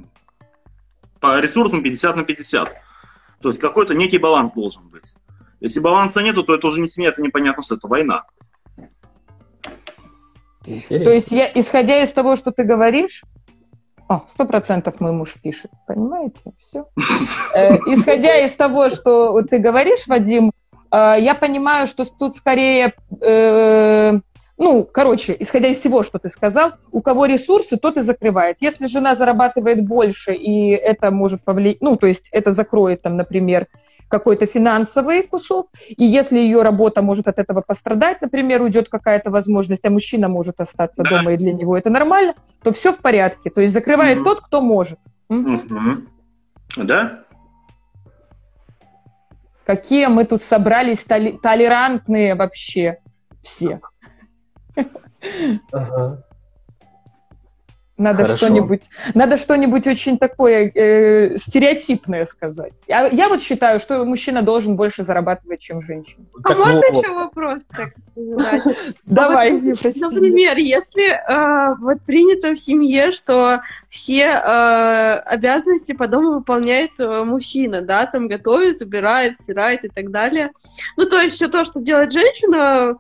[1.19, 2.69] по ресурсам 50 на 50.
[3.41, 5.15] То есть какой-то некий баланс должен быть.
[5.59, 8.25] Если баланса нету, то это уже не семья, это непонятно, что это война.
[10.65, 11.05] Интересно.
[11.05, 13.23] То есть я, исходя из того, что ты говоришь,
[14.27, 16.39] сто процентов мой муж пишет, понимаете?
[16.57, 16.85] Все.
[17.53, 20.51] Э, исходя из того, что ты говоришь, Вадим,
[20.91, 24.19] э, я понимаю, что тут скорее, э,
[24.59, 28.57] ну, короче, исходя из всего, что ты сказал, у кого ресурсы, тот и закрывает.
[28.59, 33.67] Если жена зарабатывает больше, и это может повлиять, ну, то есть это закроет там, например,
[34.09, 39.85] какой-то финансовый кусок, и если ее работа может от этого пострадать, например, уйдет какая-то возможность,
[39.85, 41.09] а мужчина может остаться да.
[41.09, 43.49] дома, и для него это нормально, то все в порядке.
[43.49, 44.25] То есть закрывает угу.
[44.25, 44.99] тот, кто может.
[45.29, 45.61] Угу.
[46.75, 47.23] Да?
[49.65, 52.97] Какие мы тут собрались толи- толерантные вообще
[53.41, 53.79] все.
[55.71, 56.23] Ага.
[57.99, 58.45] Надо Хорошо.
[58.45, 62.71] что-нибудь, надо что-нибудь очень такое э, стереотипное сказать.
[62.87, 66.23] Я, я вот считаю, что мужчина должен больше зарабатывать, чем женщина.
[66.45, 67.89] А можно еще вопрос так
[69.05, 69.51] Давай.
[69.51, 77.23] Например, если э, вот принято в семье, что все э, обязанности по дому выполняет э,
[77.25, 80.51] мужчина, да, там готовит, убирает, стирает и так далее.
[80.95, 82.97] Ну, то есть все то, что делает женщина,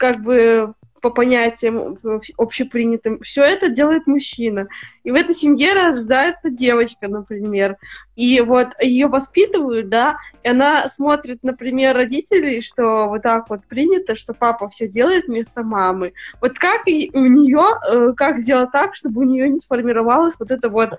[0.00, 1.98] как бы по понятиям
[2.38, 4.68] общепринятым, все это делает мужчина.
[5.02, 7.76] И в этой семье рождается девочка, например.
[8.14, 14.14] И вот ее воспитывают, да, и она смотрит, например, родителей, что вот так вот принято,
[14.14, 16.12] что папа все делает вместо мамы.
[16.40, 20.68] Вот как у нее, э, как сделать так, чтобы у нее не сформировалось вот это
[20.68, 20.90] вот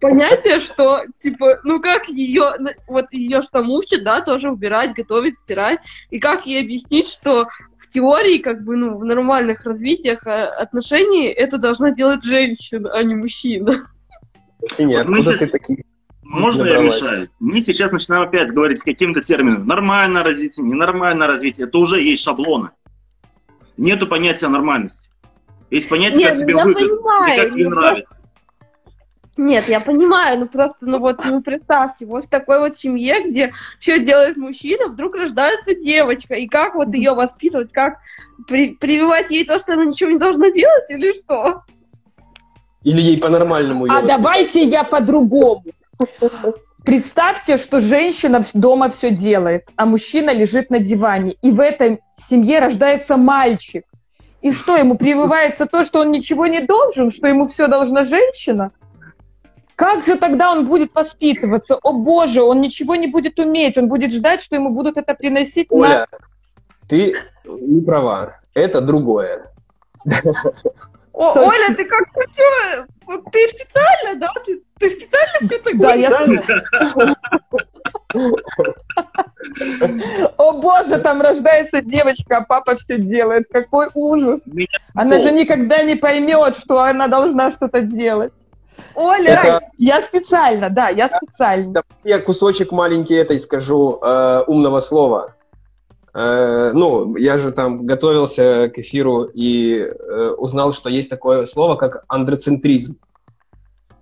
[0.00, 2.52] понятие, что, типа, ну как ее,
[2.86, 5.80] вот ее что мучит, да, тоже убирать, готовить, стирать,
[6.10, 11.26] и как ей объяснить, что в теории, как бы, ну, в нормальных развитиях э, отношений
[11.26, 13.88] это должна делать женщина, а не мужчина.
[14.70, 15.38] Синяя, откуда сейчас...
[15.38, 15.84] ты такие?
[16.22, 17.28] Можно я мешаю?
[17.38, 19.66] Мы сейчас начинаем опять говорить с каким-то термином.
[19.66, 21.66] Нормальное развитие, ненормальное развитие.
[21.66, 22.70] Это уже есть шаблоны.
[23.76, 25.10] Нету понятия нормальности.
[25.70, 26.98] Есть понятие, Нет, как тебе выгодно,
[27.36, 28.25] как тебе нравится.
[29.36, 33.52] Нет, я понимаю, ну просто, ну вот, ну представьте, вот в такой вот семье, где
[33.78, 37.98] все делает мужчина, вдруг рождается девочка, и как вот ее воспитывать, как
[38.48, 41.62] при, прививать ей то, что она ничего не должна делать, или что?
[42.82, 45.64] Или ей по-нормальному А давайте я по-другому.
[46.84, 52.60] Представьте, что женщина дома все делает, а мужчина лежит на диване, и в этой семье
[52.60, 53.84] рождается мальчик.
[54.40, 58.70] И что, ему прививается то, что он ничего не должен, что ему все должна женщина?
[59.76, 61.76] Как же тогда он будет воспитываться?
[61.82, 65.66] О боже, он ничего не будет уметь, он будет ждать, что ему будут это приносить
[65.70, 66.18] Оля, на...
[66.88, 69.52] ты не права, это другое.
[71.12, 72.86] О, Оля, ты как ты что?
[73.30, 74.32] Ты специально, да?
[74.44, 76.10] Ты, ты специально все так Да, я
[80.36, 83.44] О боже, там рождается девочка, а папа все делает.
[83.50, 84.40] Какой ужас.
[84.94, 88.32] Она же никогда не поймет, что она должна что-то делать.
[88.96, 89.30] Оля!
[89.30, 89.60] Это...
[89.76, 91.82] Я специально, да, я специально.
[92.02, 95.34] Я кусочек маленький этой скажу э, умного слова.
[96.14, 101.76] Э, ну, я же там готовился к эфиру и э, узнал, что есть такое слово,
[101.76, 102.96] как андроцентризм.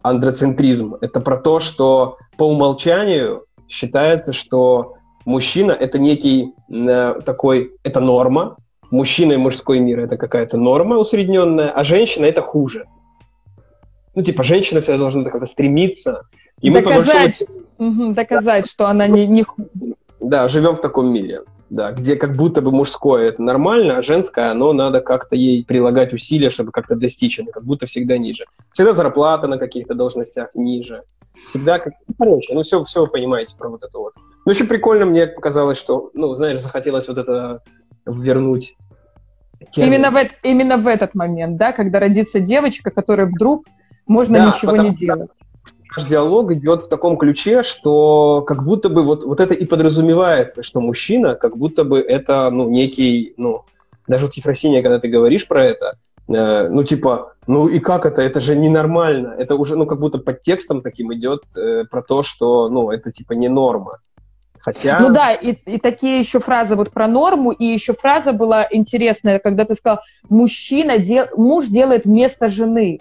[0.03, 7.99] Андроцентризм– это про то, что по умолчанию считается, что мужчина– это некий э, такой, это
[7.99, 8.59] норма,
[8.93, 12.87] мужчина и мужской мир– это какая-то норма усредненная, а женщина– это хуже
[14.15, 16.23] ну, типа, женщина всегда должна как-то стремиться.
[16.61, 17.43] И доказать,
[17.79, 18.15] мы, большому...
[18.15, 19.45] доказать, что она не, не...
[20.21, 24.51] Да, живем в таком мире, да, где как будто бы мужское это нормально, а женское,
[24.51, 28.45] оно надо как-то ей прилагать усилия, чтобы как-то достичь, оно как будто всегда ниже.
[28.71, 31.03] Всегда зарплата на каких-то должностях ниже.
[31.49, 31.95] Всегда как...
[32.17, 34.15] Короче, ну все, все вы понимаете про вот это вот.
[34.47, 37.63] Ну еще прикольно мне показалось, что, ну, знаешь, захотелось вот это
[38.07, 38.77] вернуть.
[39.77, 43.65] Именно в, именно в этот момент, да, когда родится девочка, которая вдруг
[44.07, 45.31] можно да, ничего не делать.
[45.97, 50.63] Наш диалог идет в таком ключе, что как будто бы вот, вот это и подразумевается,
[50.63, 53.65] что мужчина, как будто бы это, ну, некий, ну,
[54.09, 55.97] даже вот Ефросиния, когда ты говоришь про это,
[56.29, 58.23] э, ну, типа, ну и как это?
[58.23, 59.35] Это же ненормально.
[59.39, 63.13] Это уже, ну, как будто под текстом таким идет э, про то, что, ну, это
[63.13, 63.99] типа не норма.
[64.65, 64.99] Хотя...
[64.99, 69.39] Ну да, и, и такие еще фразы вот про норму, и еще фраза была интересная,
[69.39, 71.27] когда ты сказал, мужчина, дел...
[71.37, 73.01] муж делает вместо жены.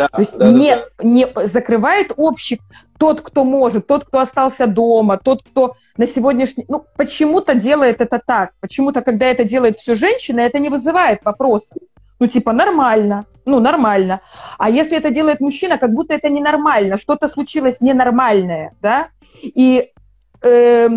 [0.00, 0.84] Да, То есть да, не, да.
[1.02, 2.58] не закрывает общий
[2.98, 6.64] тот, кто может, тот, кто остался дома, тот, кто на сегодняшний...
[6.68, 8.52] Ну, почему-то делает это так.
[8.60, 11.76] Почему-то, когда это делает все женщина, это не вызывает вопросов.
[12.18, 13.26] Ну, типа, нормально.
[13.44, 14.22] Ну, нормально.
[14.56, 16.96] А если это делает мужчина, как будто это ненормально.
[16.96, 19.08] Что-то случилось ненормальное, да?
[19.42, 19.92] И
[20.40, 20.88] э,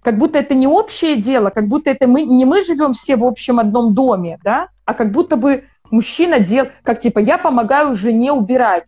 [0.00, 3.24] как будто это не общее дело, как будто это мы, не мы живем все в
[3.24, 4.68] общем одном доме, да?
[4.86, 8.86] А как будто бы мужчина делал, как типа, я помогаю жене убирать.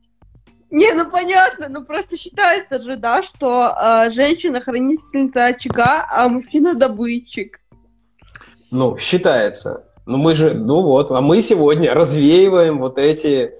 [0.70, 6.74] Не, ну понятно, ну просто считается же, да, что э, женщина хранительница очага, а мужчина
[6.74, 7.60] добытчик.
[8.70, 9.84] Ну, считается.
[10.04, 13.54] Ну мы же, ну вот, а мы сегодня развеиваем вот эти...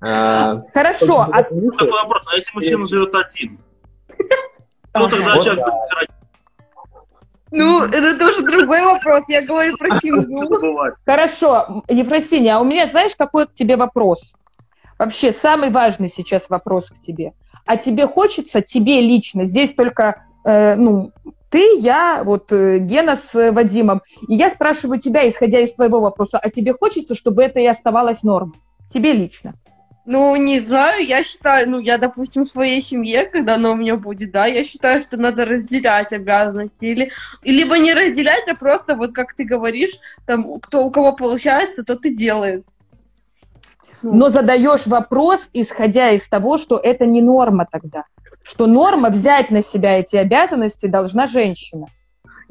[0.00, 1.26] Э, Хорошо.
[1.32, 1.42] А...
[1.42, 3.58] Такой вопрос, а если мужчина живет один?
[4.92, 5.64] Кто тогда человек
[7.54, 9.24] ну, это тоже другой вопрос.
[9.28, 10.94] Я говорю про семью.
[11.04, 14.34] Хорошо, Ефросиния, а у меня, знаешь, какой к тебе вопрос?
[14.98, 17.32] Вообще, самый важный сейчас вопрос к тебе.
[17.66, 21.12] А тебе хочется, тебе лично, здесь только, э, ну,
[21.50, 26.38] ты, я, вот э, Гена с Вадимом, и я спрашиваю тебя, исходя из твоего вопроса,
[26.38, 28.58] а тебе хочется, чтобы это и оставалось нормой?
[28.92, 29.54] Тебе лично.
[30.06, 33.96] Ну, не знаю, я считаю, ну, я, допустим, в своей семье, когда она у меня
[33.96, 36.84] будет, да, я считаю, что надо разделять обязанности.
[36.84, 37.12] Или,
[37.42, 42.04] либо не разделять, а просто, вот как ты говоришь, там, кто у кого получается, тот
[42.04, 42.66] и делает.
[44.02, 48.04] Но задаешь вопрос, исходя из того, что это не норма тогда
[48.44, 51.86] что норма взять на себя эти обязанности должна женщина.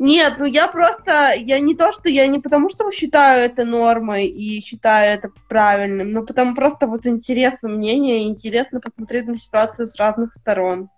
[0.03, 4.27] Нет, ну я просто, я не то, что я не потому, что считаю это нормой
[4.27, 9.95] и считаю это правильным, но потому просто вот интересно мнение, интересно посмотреть на ситуацию с
[9.95, 10.89] разных сторон.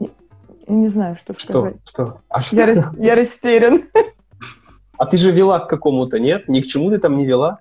[0.00, 0.08] Я
[0.66, 1.76] не знаю, что, что сказать.
[1.84, 2.22] Что?
[2.30, 2.56] А что?
[2.56, 2.90] Я, рас...
[2.96, 3.84] я растерян.
[4.96, 6.48] А ты же вела к какому-то, нет?
[6.48, 7.60] Ни к чему ты там не вела?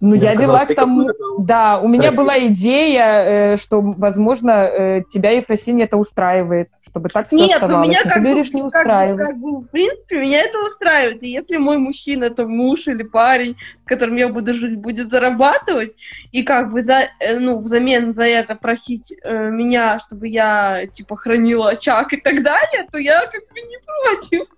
[0.00, 1.10] Ну, я вела к тому...
[1.38, 7.28] Да, у меня была идея, э, что, возможно, э, тебя, Ефросинья, это устраивает, чтобы так
[7.28, 7.86] все Нет, оставалось.
[7.86, 9.18] Ну, меня как ты говоришь, не устраивает.
[9.18, 11.22] Как, как бы, в принципе, меня это устраивает.
[11.22, 15.94] И если мой мужчина, это муж или парень, с которым я буду жить, будет зарабатывать,
[16.32, 21.16] и как бы за, э, ну, взамен за это просить э, меня, чтобы я, типа,
[21.16, 24.48] хранила очаг и так далее, то я как бы не против.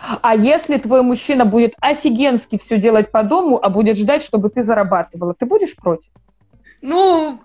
[0.00, 4.62] А если твой мужчина будет офигенски все делать по дому, а будет ждать, чтобы ты
[4.62, 6.10] зарабатывала, ты будешь против?
[6.80, 7.40] Ну,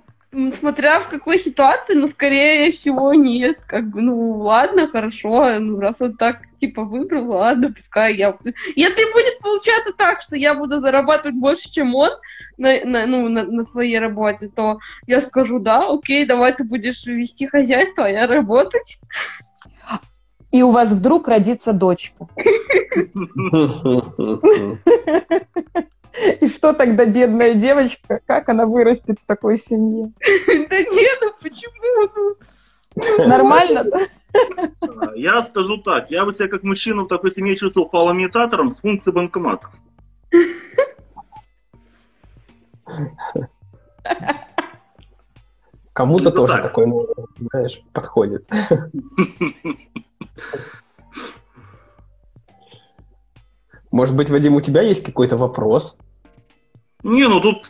[0.53, 3.59] смотря в какой ситуации, но скорее всего нет.
[3.65, 8.37] Как бы, ну ладно, хорошо, ну раз он так типа выбрал, ладно, пускай я.
[8.75, 12.11] Если будет получаться так, что я буду зарабатывать больше, чем он
[12.57, 17.05] на, на, ну, на, на своей работе, то я скажу, да, окей, давай ты будешь
[17.05, 19.01] вести хозяйство, а я работать
[20.53, 22.27] и у вас вдруг родится дочка.
[26.39, 30.13] И что тогда бедная девочка, как она вырастет в такой семье?
[30.69, 32.35] Да нет, ну почему?
[33.27, 33.85] Нормально?
[35.15, 39.15] Я скажу так, я бы себя как мужчина в такой семье чувствовал фалоимитатором с функцией
[39.15, 39.67] банкомата.
[45.93, 46.85] Кому-то тоже такой,
[47.39, 48.47] знаешь, подходит.
[53.91, 55.97] Может быть, Вадим, у тебя есть какой-то вопрос?
[57.03, 57.69] Не, ну тут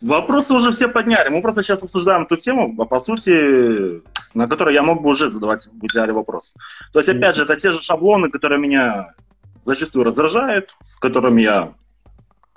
[0.00, 1.30] вопросы уже все подняли.
[1.30, 4.02] Мы просто сейчас обсуждаем эту тему, а по сути,
[4.34, 6.54] на которой я мог бы уже задавать в идеале вопрос.
[6.92, 9.14] То есть, опять же, это те же шаблоны, которые меня
[9.60, 11.74] зачастую раздражают, с которыми я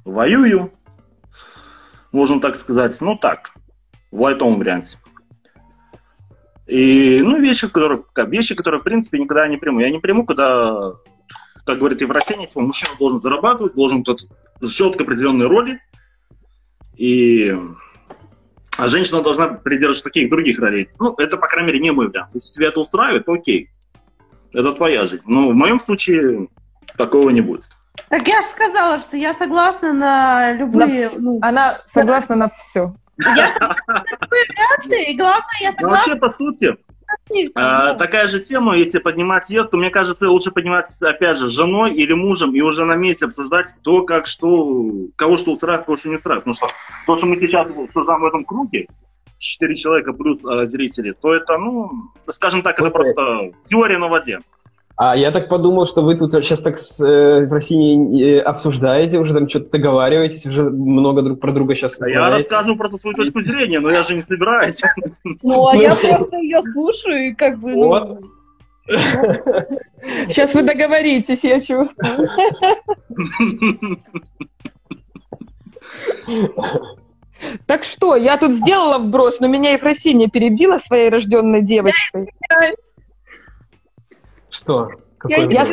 [0.06, 0.72] воюю,
[2.12, 2.96] можно так сказать.
[3.02, 3.52] Ну так,
[4.12, 4.98] в лайтовом варианте.
[6.68, 9.80] И, ну, вещи, которые, вещи, которые, в принципе, никогда не приму.
[9.80, 10.94] Я не приму, когда,
[11.66, 14.20] как говорит Евросений, типа, мужчина должен зарабатывать, должен тот
[14.70, 15.80] четко определенные роли,
[16.96, 17.56] и
[18.78, 20.90] а женщина должна придерживаться таких других ролей.
[21.00, 22.30] Ну, это, по крайней мере, не мой вариант.
[22.34, 23.70] Если тебя это устраивает, то окей.
[24.54, 25.24] Это твоя жизнь.
[25.26, 26.48] Но в моем случае
[26.96, 27.64] такого не будет.
[28.10, 31.10] Так я сказала, что я согласна на любые...
[31.10, 32.94] На ну, Она согласна на все.
[33.20, 36.78] Я и главное, я ну, Вообще, по сути,
[37.56, 41.54] а, такая же тема, если поднимать ее, то мне кажется, лучше поднимать, опять же, с
[41.54, 45.98] женой или мужем и уже на месте обсуждать то, как что, кого что устраивает, кого
[45.98, 46.44] что не устраивает.
[46.44, 46.68] Потому что
[47.06, 48.88] то, что мы сейчас обсуждаем в этом круге,
[49.40, 54.40] четыре человека плюс э, зрители, то это, ну, скажем так, это просто теория на воде.
[54.98, 59.20] А я так подумал, что вы тут сейчас так с, э, в России э, обсуждаете,
[59.20, 63.16] уже там что-то договариваетесь, уже много друг про друга сейчас а Я рассказываю просто свою
[63.16, 64.82] точку зрения, но я же не собираюсь.
[65.44, 67.76] Ну, а я просто ее слушаю и как бы...
[67.76, 68.22] Ну,
[70.28, 72.30] Сейчас вы договоритесь, я чувствую.
[77.68, 82.34] Так что, я тут сделала вброс, но меня Ефросинья перебила своей рожденной девочкой.
[84.50, 84.90] Что?
[85.28, 85.66] Я, я,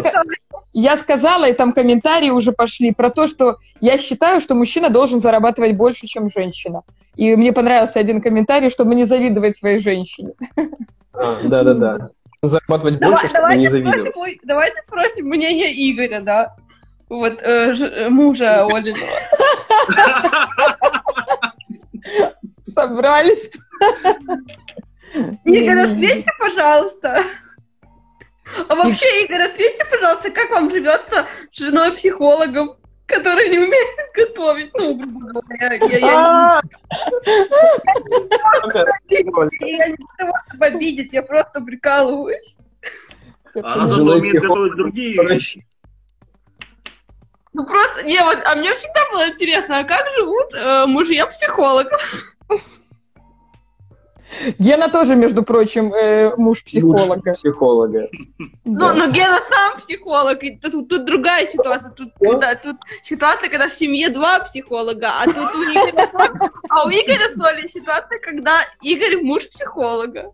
[0.73, 5.21] я сказала, и там комментарии уже пошли про то, что я считаю, что мужчина должен
[5.21, 6.83] зарабатывать больше, чем женщина.
[7.15, 10.33] И мне понравился один комментарий, чтобы не завидовать своей женщине.
[11.13, 12.11] А, да-да-да.
[12.43, 14.11] Зарабатывать Давай, больше, чтобы не завидовать.
[14.11, 16.57] Спросим, давайте спросим мнение Игоря, да?
[17.09, 19.07] Вот, э, ж, мужа Олинова.
[22.75, 23.51] Собрались.
[25.45, 27.23] Игорь, ответьте, пожалуйста.
[28.69, 32.77] А вообще, Игорь, ответьте, пожалуйста, как вам живется с женой-психологом,
[33.07, 34.71] которая не умеет готовить?
[34.75, 36.63] Ну, грубо говоря, я, я,
[39.61, 42.57] я не для того, чтобы обидеть, я просто прикалываюсь.
[43.55, 45.67] Она зато умеет готовить другие вещи.
[47.55, 52.34] Ну просто, не, вот, а мне всегда было интересно, а как живут э, мужья психологов?
[54.59, 57.23] Гена тоже, между прочим, э, муж психолога.
[57.27, 58.09] Муж психолога.
[58.65, 60.43] Ну, но Гена сам психолог.
[60.43, 61.91] И тут, тут другая ситуация.
[61.91, 66.11] Тут, когда, тут ситуация, когда в семье два психолога, а тут у Игоря,
[66.69, 70.33] а у Игоря с Олей ситуация, когда Игорь муж психолога.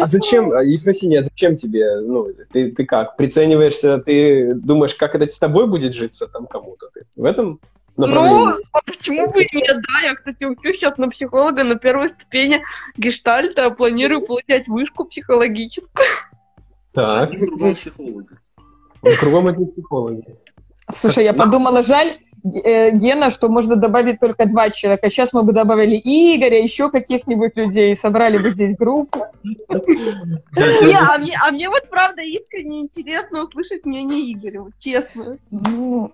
[0.00, 5.26] А зачем, Ефросинья, а зачем тебе, ну, ты, ты как, прицениваешься, ты думаешь, как это
[5.30, 6.88] с тобой будет житься там кому-то?
[6.92, 7.60] Ты в этом
[7.96, 10.00] ну, а почему бы и нет, да?
[10.06, 12.62] Я, кстати, учусь сейчас на психолога на первой ступени
[12.96, 16.06] гештальта, планирую получать вышку психологическую.
[16.92, 17.30] Так.
[17.30, 18.28] Кругом психологи.
[19.18, 20.24] Кругом одни психологи.
[20.94, 25.10] Слушай, я подумала, жаль, э, Гена, что можно добавить только два человека.
[25.10, 29.26] Сейчас мы бы добавили Игоря, еще каких-нибудь людей, собрали бы здесь группу.
[29.42, 35.38] Не, а мне, а мне вот правда искренне интересно услышать мнение Игоря, вот честно.
[35.50, 36.12] Ну,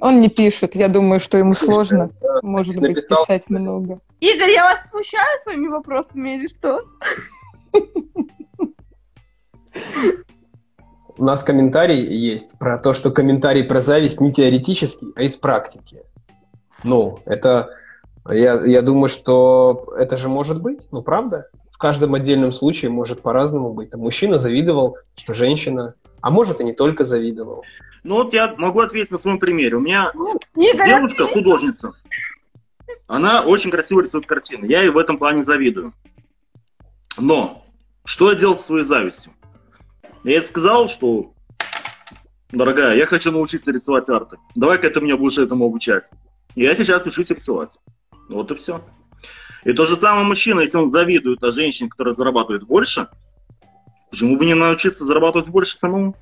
[0.00, 2.10] он не пишет, я думаю, что ему сложно,
[2.42, 4.00] может быть, писать много.
[4.20, 6.82] Игорь, я вас смущаю своими вопросами или что?
[11.18, 16.02] У нас комментарий есть про то, что комментарий про зависть не теоретический, а из практики.
[16.82, 17.70] Ну, это...
[18.28, 21.48] Я, я думаю, что это же может быть, ну, правда?
[21.70, 23.90] В каждом отдельном случае может по-разному быть.
[23.90, 27.64] Там мужчина завидовал, что женщина а может и не только завидовал.
[28.02, 29.76] Ну вот я могу ответить на своем примере.
[29.76, 30.12] У меня
[30.56, 31.92] девушка, художница,
[33.06, 34.66] она очень красиво рисует картины.
[34.66, 35.92] Я ей в этом плане завидую.
[37.18, 37.64] Но
[38.04, 39.32] что я делал со своей завистью?
[40.24, 41.32] Я ей сказал, что,
[42.52, 44.36] дорогая, я хочу научиться рисовать арты.
[44.54, 46.10] Давай-ка ты меня будешь этому обучать.
[46.54, 47.78] И я сейчас учусь рисовать.
[48.28, 48.84] Вот и все.
[49.64, 53.08] И то же самое мужчина, если он завидует о женщине, которая зарабатывает больше,
[54.10, 56.16] Почему бы не научиться зарабатывать больше самому?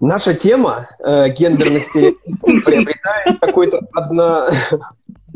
[0.00, 4.48] Наша тема э, гендерных стереотипов приобретает какой-то одно,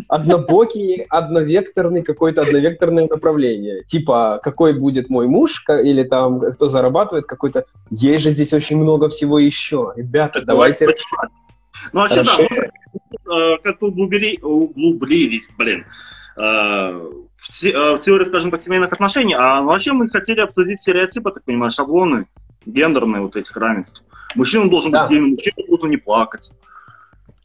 [0.08, 3.84] однобокий, одновекторный, какое-то одновекторное направление.
[3.84, 7.66] Типа, какой будет мой муж, или там, кто зарабатывает, какой-то...
[7.90, 9.92] Есть же здесь очень много всего еще.
[9.96, 11.30] Ребята, так давайте решать.
[11.92, 15.84] Ну, вообще, да, э, как-то углубились, блин,
[16.36, 17.10] э,
[17.48, 21.30] в, те, э, в теории, скажем так, семейных отношений, а вообще мы хотели обсудить стереотипы,
[21.30, 22.26] так понимаю, шаблоны
[22.64, 24.04] гендерные вот этих равенств.
[24.34, 25.00] Мужчина должен да.
[25.00, 26.52] быть сильным, мужчина должен не плакать.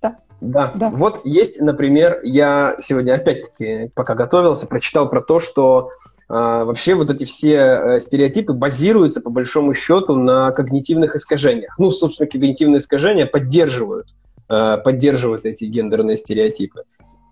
[0.02, 0.18] Да.
[0.42, 0.74] Да.
[0.76, 0.90] да.
[0.90, 5.90] Вот есть, например, я сегодня опять-таки, пока готовился, прочитал про то, что
[6.28, 11.78] э, вообще вот эти все э, стереотипы базируются по большому счету на когнитивных искажениях.
[11.78, 14.08] Ну, собственно, когнитивные искажения поддерживают,
[14.50, 16.86] э, поддерживают эти гендерные стереотипы.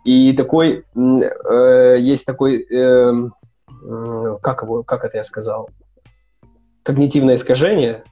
[0.06, 5.70] И такой, э, есть такой, э, э, как, его, как это я сказал,
[6.84, 8.04] когнитивное искажение,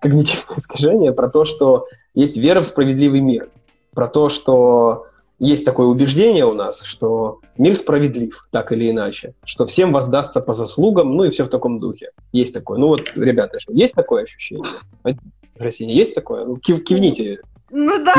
[0.00, 3.50] когнитивное искажение про то, что есть вера в справедливый мир,
[3.92, 5.06] про то, что
[5.38, 10.52] есть такое убеждение у нас, что мир справедлив, так или иначе, что всем воздастся по
[10.52, 12.10] заслугам, ну и все в таком духе.
[12.32, 12.78] Есть такое.
[12.78, 14.64] Ну вот, ребята, что, есть такое ощущение?
[15.04, 16.44] В России есть такое?
[16.44, 17.40] Ну, кив, кивните.
[17.70, 18.14] Ну да.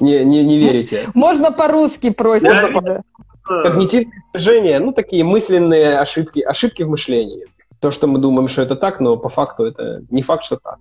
[0.00, 1.08] Не, не, не верите.
[1.14, 2.48] Можно по-русски просить.
[2.48, 3.02] Можно
[3.44, 3.62] по...
[3.62, 7.44] Когнитивные искажения, ну, такие мысленные ошибки, ошибки в мышлении.
[7.78, 10.78] То, что мы думаем, что это так, но по факту это не факт, что так.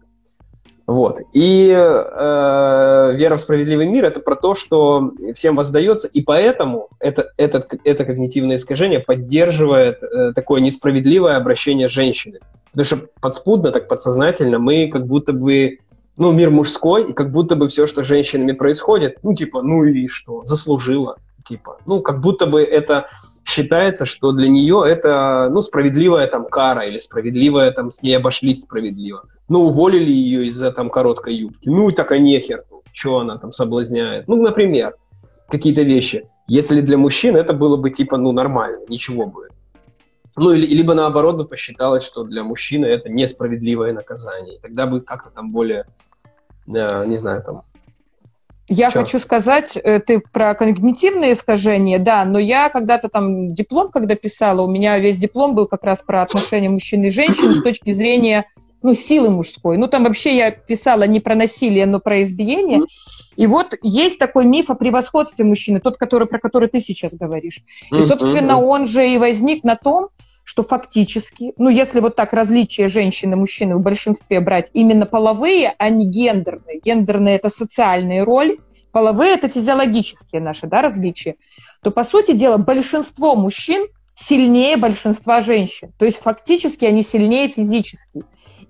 [0.85, 1.21] Вот.
[1.33, 7.31] И э, вера в справедливый мир это про то, что всем воздается, и поэтому это,
[7.37, 12.39] это, это когнитивное искажение поддерживает э, такое несправедливое обращение женщины.
[12.71, 15.79] Потому что подспудно, так подсознательно мы как будто бы
[16.17, 19.83] ну, мир мужской, и как будто бы все, что с женщинами происходит, ну, типа, ну
[19.83, 21.17] и что, заслужила.
[21.43, 21.77] типа.
[21.85, 23.07] Ну, как будто бы это
[23.45, 28.61] считается, что для нее это, ну, справедливая там кара или справедливая там с ней обошлись
[28.61, 29.23] справедливо.
[29.49, 31.69] Ну, уволили ее из-за там короткой юбки.
[31.69, 34.27] Ну, так а нехер, что она там соблазняет.
[34.27, 34.95] Ну, например,
[35.49, 36.27] какие-то вещи.
[36.47, 39.49] Если для мужчин это было бы типа, ну, нормально, ничего бы.
[40.35, 44.59] Ну, или, либо наоборот бы посчиталось, что для мужчины это несправедливое наказание.
[44.59, 45.85] Тогда бы как-то там более,
[46.67, 47.63] э, не знаю, там,
[48.69, 49.01] я Чё?
[49.01, 54.61] хочу сказать, э, ты про когнитивные искажения, да, но я когда-то там диплом, когда писала,
[54.61, 58.45] у меня весь диплом был как раз про отношения мужчин и женщин с точки зрения
[58.83, 59.77] ну, силы мужской.
[59.77, 62.81] Ну, там вообще я писала не про насилие, но про избиение.
[63.35, 67.61] И вот есть такой миф о превосходстве мужчины, тот, который, про который ты сейчас говоришь.
[67.91, 70.09] И, собственно, он же и возник на том,
[70.43, 75.73] что фактически, ну, если вот так различия женщины и мужчины в большинстве брать, именно половые,
[75.77, 76.81] а не гендерные.
[76.83, 78.59] Гендерные– это социальные роли,
[78.91, 81.35] половые– это физиологические наши да, различия,
[81.81, 85.93] то, по сути дела, большинство мужчин сильнее большинства женщин.
[85.97, 88.23] То есть фактически они сильнее физически.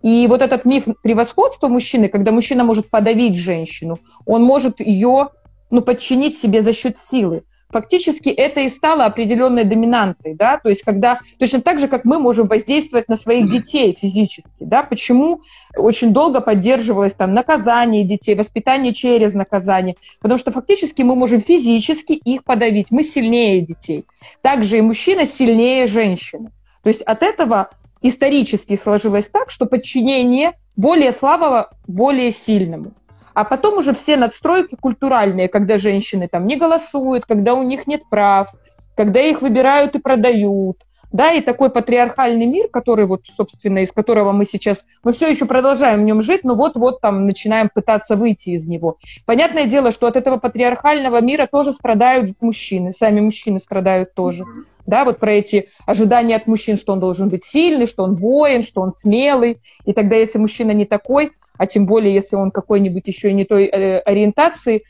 [0.03, 5.29] И вот этот миф превосходства мужчины, когда мужчина может подавить женщину, он может ее
[5.71, 7.43] ну, подчинить себе за счет силы.
[7.69, 12.19] Фактически это и стало определенной доминантой, да, то есть когда, точно так же, как мы
[12.19, 15.41] можем воздействовать на своих детей физически, да, почему
[15.75, 22.13] очень долго поддерживалось там наказание детей, воспитание через наказание, потому что фактически мы можем физически
[22.13, 24.05] их подавить, мы сильнее детей.
[24.41, 26.51] Также и мужчина сильнее женщины.
[26.83, 27.69] То есть от этого
[28.03, 32.93] исторически сложилось так, что подчинение более слабого более сильному.
[33.33, 38.03] А потом уже все надстройки культуральные, когда женщины там не голосуют, когда у них нет
[38.09, 38.49] прав,
[38.95, 40.77] когда их выбирают и продают,
[41.13, 45.45] да, и такой патриархальный мир, который вот, собственно, из которого мы сейчас, мы все еще
[45.45, 48.97] продолжаем в нем жить, но вот-вот там начинаем пытаться выйти из него.
[49.25, 54.43] Понятное дело, что от этого патриархального мира тоже страдают мужчины, сами мужчины страдают тоже.
[54.85, 58.63] Да, вот про эти ожидания от мужчин, что он должен быть сильный, что он воин,
[58.63, 59.59] что он смелый.
[59.85, 63.65] И тогда, если мужчина не такой, а тем более, если он какой-нибудь еще не той
[63.65, 64.83] э, ориентации,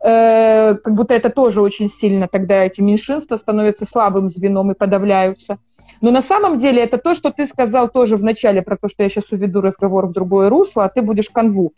[0.00, 5.58] э, как будто это тоже очень сильно тогда эти меньшинства становятся слабым звеном и подавляются.
[6.00, 9.02] Но на самом деле это то, что ты сказал тоже в начале про то, что
[9.02, 11.72] я сейчас уведу разговор в другое русло, а ты будешь канву.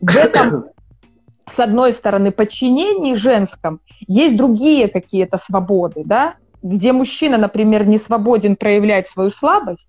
[0.00, 0.66] В этом,
[1.46, 6.34] с одной стороны, подчинении женском есть другие какие-то свободы, да,
[6.64, 9.88] где мужчина, например, не свободен проявлять свою слабость,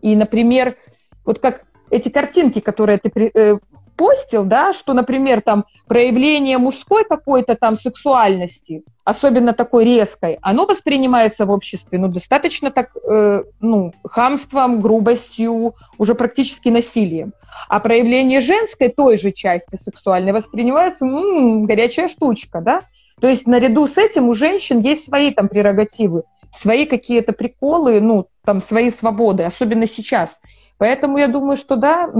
[0.00, 0.76] и, например,
[1.24, 3.58] вот как эти картинки, которые ты э,
[3.96, 11.44] постил, да, что, например, там проявление мужской какой-то там сексуальности, особенно такой резкой, оно воспринимается
[11.44, 17.32] в обществе, ну, достаточно так, э, ну, хамством, грубостью, уже практически насилием.
[17.68, 22.82] А проявление женской той же части сексуальной воспринимается, м-м, горячая штучка, да.
[23.22, 28.26] То есть наряду с этим у женщин есть свои там прерогативы, свои какие-то приколы, ну,
[28.44, 30.40] там, свои свободы, особенно сейчас.
[30.76, 32.10] Поэтому я думаю, что да,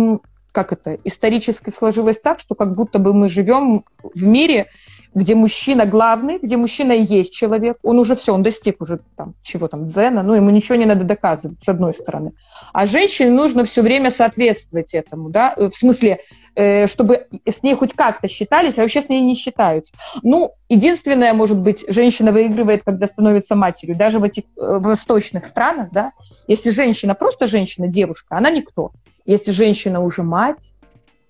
[0.53, 3.85] как это, исторически сложилось так, что как будто бы мы живем
[4.15, 4.69] в мире,
[5.15, 9.35] где мужчина главный, где мужчина и есть человек, он уже все, он достиг уже там
[9.43, 12.33] чего там, дзена, ну, ему ничего не надо доказывать, с одной стороны.
[12.73, 16.21] А женщине нужно все время соответствовать этому, да, э, в смысле,
[16.55, 19.93] э, чтобы с ней хоть как-то считались, а вообще с ней не считаются.
[20.23, 25.47] Ну, единственное, может быть, женщина выигрывает, когда становится матерью, даже в этих э, в восточных
[25.47, 26.13] странах, да,
[26.49, 28.93] если женщина просто женщина, девушка, она никто.
[29.27, 30.73] Если женщина уже мать,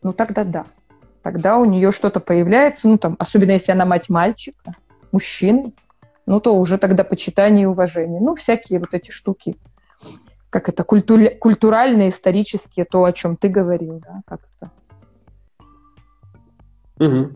[0.03, 0.65] ну тогда да
[1.23, 4.75] тогда у нее что-то появляется, ну там, особенно если она мать мальчика,
[5.13, 5.73] мужчины,
[6.27, 8.21] ну то уже тогда почитание и уважение.
[8.21, 9.57] Ну, всякие вот эти штуки,
[10.51, 14.71] как это, культур, культуральные, исторические, то, о чем ты говорил, да, как это.
[16.99, 17.33] Угу.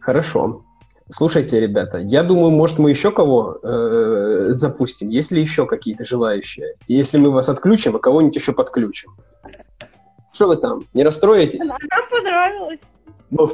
[0.00, 0.62] Хорошо.
[1.08, 6.74] Слушайте, ребята, я думаю, может, мы еще кого э, запустим, есть ли еще какие-то желающие?
[6.88, 9.12] Если мы вас отключим, а кого-нибудь еще подключим.
[10.36, 11.66] Что вы там, не расстроитесь?
[11.66, 11.78] Нам
[12.10, 12.82] понравилось.
[13.30, 13.50] Ну,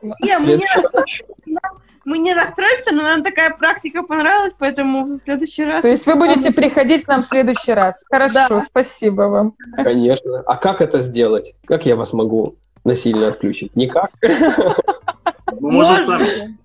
[0.00, 1.60] не, мы не,
[2.04, 5.82] мы не расстроимся, но нам такая практика понравилась, поэтому в следующий раз...
[5.82, 8.04] То есть вы будете приходить к нам в следующий раз.
[8.08, 8.60] Хорошо, да.
[8.62, 9.54] спасибо вам.
[9.74, 10.42] Конечно.
[10.46, 11.56] А как это сделать?
[11.64, 12.54] Как я вас могу
[12.84, 13.74] насильно отключить?
[13.74, 14.12] Никак?
[14.22, 16.56] Мы можем сами.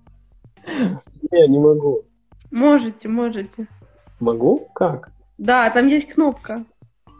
[1.32, 2.04] Не, не могу.
[2.52, 3.66] Можете, можете.
[4.20, 4.68] Могу?
[4.76, 5.10] Как?
[5.38, 6.64] Да, там есть кнопка.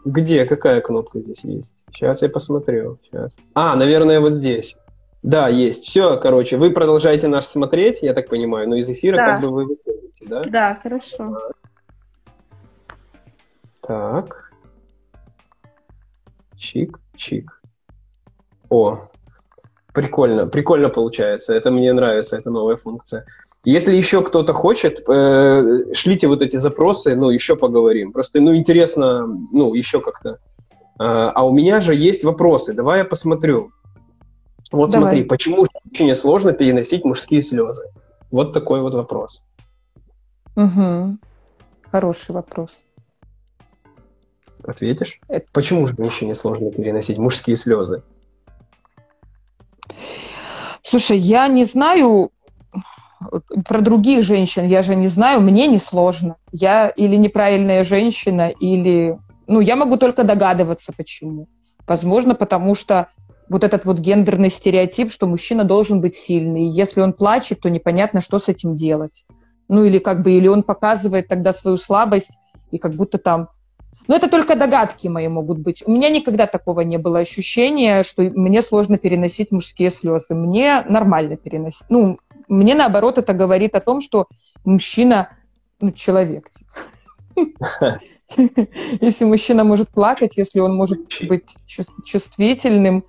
[0.07, 0.45] Где?
[0.45, 1.75] Какая кнопка здесь есть?
[1.91, 2.97] Сейчас я посмотрю.
[3.03, 3.31] Сейчас.
[3.53, 4.77] А, наверное, вот здесь.
[5.21, 5.83] Да, есть.
[5.83, 9.25] Все, короче, вы продолжаете нас смотреть, я так понимаю, но из эфира да.
[9.25, 10.43] как бы вы выходите, да?
[10.43, 11.37] Да, хорошо.
[13.81, 14.51] Так.
[16.55, 17.47] Чик-чик.
[18.69, 19.09] О,
[19.93, 21.55] Прикольно, прикольно получается.
[21.55, 23.25] Это мне нравится, эта новая функция.
[23.63, 28.13] Если еще кто-то хочет, э, шлите вот эти запросы, ну, еще поговорим.
[28.13, 30.29] Просто, ну, интересно, ну, еще как-то.
[30.29, 30.37] Э,
[30.99, 32.73] а у меня же есть вопросы.
[32.73, 33.71] Давай я посмотрю.
[34.71, 35.11] Вот Давай.
[35.11, 37.89] смотри, почему женщине сложно переносить мужские слезы?
[38.31, 39.43] Вот такой вот вопрос.
[40.55, 41.17] Угу.
[41.91, 42.71] Хороший вопрос.
[44.63, 45.19] Ответишь?
[45.27, 45.45] Это...
[45.53, 48.03] Почему женщине сложно переносить мужские слезы?
[50.83, 52.31] Слушай, я не знаю
[53.67, 56.35] про других женщин, я же не знаю, мне не сложно.
[56.51, 59.17] Я или неправильная женщина, или...
[59.47, 61.47] Ну, я могу только догадываться, почему.
[61.87, 63.07] Возможно, потому что
[63.49, 66.69] вот этот вот гендерный стереотип, что мужчина должен быть сильный.
[66.69, 69.25] Если он плачет, то непонятно, что с этим делать.
[69.69, 72.31] Ну, или как бы, или он показывает тогда свою слабость,
[72.71, 73.49] и как будто там
[74.07, 75.83] но это только догадки мои могут быть.
[75.85, 80.33] У меня никогда такого не было ощущения, что мне сложно переносить мужские слезы.
[80.33, 81.85] Мне нормально переносить.
[81.89, 84.27] Ну, мне наоборот это говорит о том, что
[84.63, 85.29] мужчина,
[85.79, 86.49] ну, человек.
[86.49, 87.99] Типа.
[89.01, 91.55] Если мужчина может плакать, если он может быть
[92.03, 93.05] чувствительным,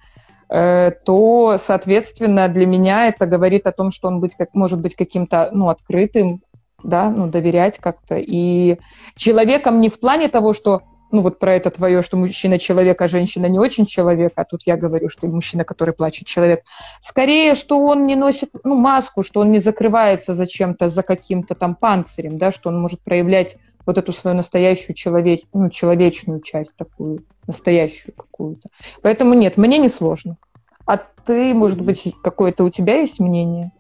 [0.49, 4.95] э, то, соответственно, для меня это говорит о том, что он быть, как, может быть
[4.95, 6.43] каким-то ну, открытым,
[6.85, 8.17] да, ну, доверять как-то.
[8.17, 8.79] И
[9.17, 13.09] человеком не в плане того, что, ну, вот про это твое, что мужчина человек, а
[13.09, 16.63] женщина не очень человек, а тут я говорю, что мужчина, который плачет, человек.
[17.01, 21.55] Скорее, что он не носит, ну, маску, что он не закрывается за чем-то, за каким-то
[21.55, 23.57] там панцирем, да, что он может проявлять
[23.87, 28.69] вот эту свою настоящую человеч, ну, человечную часть такую, настоящую какую-то.
[29.03, 30.37] Поэтому нет, мне не сложно.
[30.85, 33.73] А ты, может быть, какое-то у тебя есть мнение?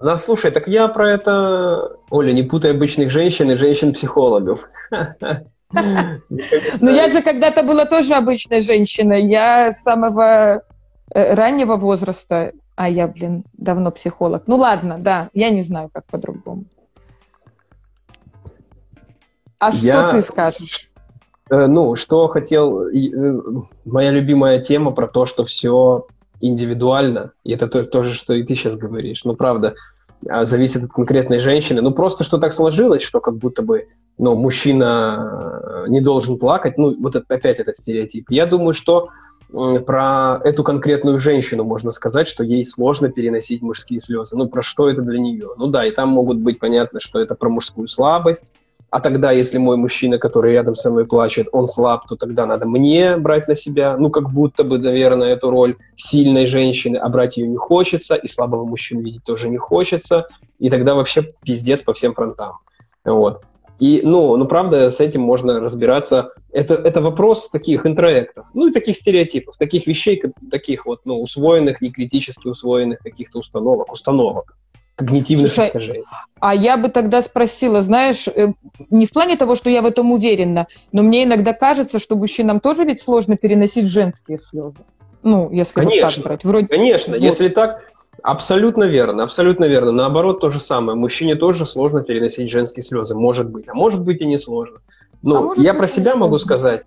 [0.00, 1.96] Ну, слушай, так я про это...
[2.10, 4.68] Оля, не путай обычных женщин и женщин-психологов.
[5.72, 9.26] Ну, я же когда-то была тоже обычной женщиной.
[9.26, 10.62] Я с самого
[11.14, 12.52] э, раннего возраста...
[12.76, 14.42] А я, блин, давно психолог.
[14.46, 16.64] Ну, ладно, да, я не знаю, как по-другому.
[19.58, 20.90] А что ты скажешь?
[21.50, 22.88] Э, ну, что хотел...
[22.88, 26.06] Э, моя любимая тема про то, что все
[26.40, 29.74] индивидуально, и это то, то же, что и ты сейчас говоришь, ну, правда,
[30.22, 33.88] зависит от конкретной женщины, ну, просто что так сложилось, что как будто бы,
[34.18, 38.30] ну, мужчина не должен плакать, ну, вот это, опять этот стереотип.
[38.30, 39.08] Я думаю, что
[39.48, 44.36] про эту конкретную женщину можно сказать, что ей сложно переносить мужские слезы.
[44.36, 45.50] Ну, про что это для нее?
[45.56, 48.52] Ну да, и там могут быть понятно, что это про мужскую слабость,
[48.96, 52.64] а тогда, если мой мужчина, который рядом со мной плачет, он слаб, то тогда надо
[52.64, 57.36] мне брать на себя, ну, как будто бы, наверное, эту роль сильной женщины, а брать
[57.36, 60.28] ее не хочется, и слабого мужчину видеть тоже не хочется,
[60.58, 62.54] и тогда вообще пиздец по всем фронтам.
[63.04, 63.42] Вот.
[63.78, 66.30] И, ну, ну, правда, с этим можно разбираться.
[66.50, 71.82] Это, это вопрос таких интроектов, ну, и таких стереотипов, таких вещей, таких вот, ну, усвоенных,
[71.82, 74.56] не критически усвоенных каких-то установок, установок
[74.96, 76.04] когнитивных Слушай, искажений.
[76.40, 78.52] А я бы тогда спросила, знаешь, э,
[78.90, 82.60] не в плане того, что я в этом уверена, но мне иногда кажется, что мужчинам
[82.60, 84.78] тоже ведь сложно переносить женские слезы.
[85.22, 86.44] Ну, если конечно, вот так брать.
[86.44, 86.68] Вроде...
[86.68, 87.22] Конечно, вот.
[87.22, 87.84] если так,
[88.22, 89.92] абсолютно верно, абсолютно верно.
[89.92, 90.96] Наоборот, то же самое.
[90.96, 94.78] Мужчине тоже сложно переносить женские слезы, может быть, а может быть и не сложно.
[95.22, 96.20] Но а я про себя сложно.
[96.20, 96.82] могу сказать,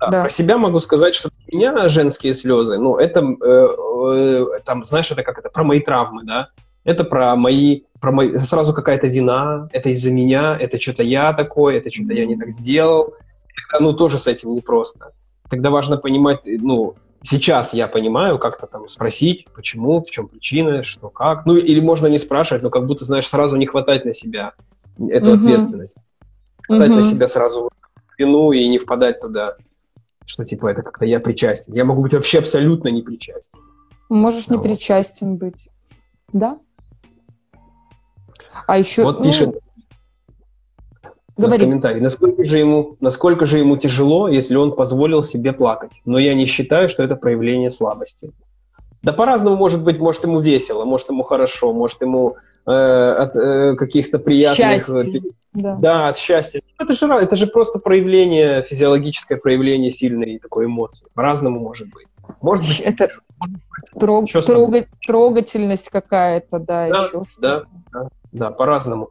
[0.00, 0.20] да, да.
[0.22, 3.68] Про себя могу сказать, что у меня женские слезы, ну, это, э,
[4.12, 6.48] э, там, знаешь, это как это, про мои травмы, да,
[6.86, 11.76] это про мои, про мои, сразу какая-то вина, это из-за меня, это что-то я такой,
[11.76, 13.14] это что-то я не так сделал.
[13.68, 15.12] Это, ну, тоже с этим непросто.
[15.50, 21.08] Тогда важно понимать, ну, сейчас я понимаю, как-то там спросить, почему, в чем причина, что,
[21.08, 21.44] как.
[21.44, 24.52] Ну, или можно не спрашивать, но как будто, знаешь, сразу не хватать на себя
[25.10, 25.38] эту угу.
[25.38, 25.96] ответственность.
[26.62, 26.96] Хватать угу.
[26.98, 27.68] на себя сразу
[28.16, 29.56] вину и не впадать туда,
[30.24, 31.74] что, типа, это как-то я причастен.
[31.74, 33.58] Я могу быть вообще абсолютно не причастен.
[34.08, 34.62] Можешь не вот.
[34.62, 35.68] причастен быть.
[36.32, 36.60] Да?
[38.66, 39.04] А еще...
[39.04, 39.56] Вот ну, пишет
[41.36, 41.64] Говори.
[41.64, 42.00] комментарий.
[42.00, 46.00] Насколько же, ему, насколько же ему тяжело, если он позволил себе плакать?
[46.04, 48.32] Но я не считаю, что это проявление слабости.
[49.02, 52.36] Да по-разному может быть, может ему весело, может ему хорошо, может ему
[52.66, 54.86] э, от э, каких-то приятных...
[54.86, 55.22] Счастье.
[55.52, 55.76] Да.
[55.76, 56.60] да, от счастья.
[56.78, 61.06] Это же, это же просто проявление, физиологическое проявление сильной такой эмоции.
[61.14, 62.08] По-разному может быть.
[62.40, 63.10] Может быть, это
[63.98, 69.10] трог, трога, трогательность какая-то, да, да еще да, да, да, по-разному.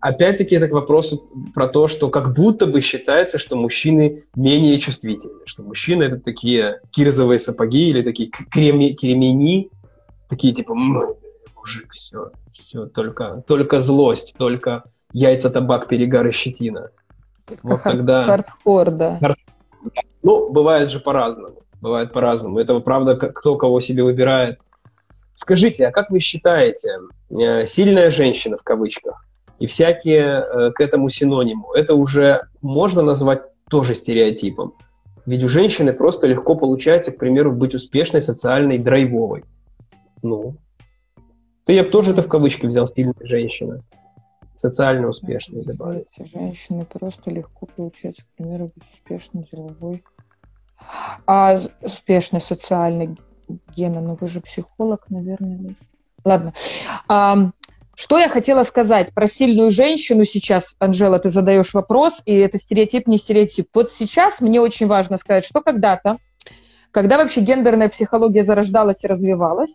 [0.00, 5.40] Опять-таки это к вопросу про то, что как будто бы считается, что мужчины менее чувствительны,
[5.44, 9.70] что мужчины это такие кирзовые сапоги или такие креми, кремени,
[10.28, 16.90] такие типа мужик, все, все, только, только злость, только яйца, табак, перегар и щетина.
[17.62, 18.24] Вот тогда...
[18.24, 19.18] Хардкор, да.
[20.22, 21.62] Ну, бывает же по-разному.
[21.80, 22.58] Бывает по-разному.
[22.58, 24.58] Это правда, кто кого себе выбирает.
[25.34, 26.98] Скажите, а как вы считаете,
[27.30, 29.24] э, сильная женщина в кавычках
[29.60, 34.74] и всякие э, к этому синониму, это уже можно назвать тоже стереотипом?
[35.26, 39.44] Ведь у женщины просто легко получается, к примеру, быть успешной, социальной, драйвовой.
[40.22, 40.56] Ну,
[41.68, 43.82] то я бы тоже это в кавычки взял сильная женщина.
[44.56, 46.08] Социально успешной добавить.
[46.16, 50.02] Женщины просто легко получается, к примеру, быть успешной, деловой.
[51.26, 53.16] А успешной, социальной,
[53.76, 55.74] Гена, ну вы же психолог, наверное.
[56.24, 56.52] Ладно.
[57.08, 57.50] А,
[57.94, 63.06] что я хотела сказать про сильную женщину сейчас, Анжела, ты задаешь вопрос, и это стереотип,
[63.06, 63.68] не стереотип.
[63.74, 66.18] Вот сейчас мне очень важно сказать, что когда-то,
[66.90, 69.74] когда вообще гендерная психология зарождалась и развивалась,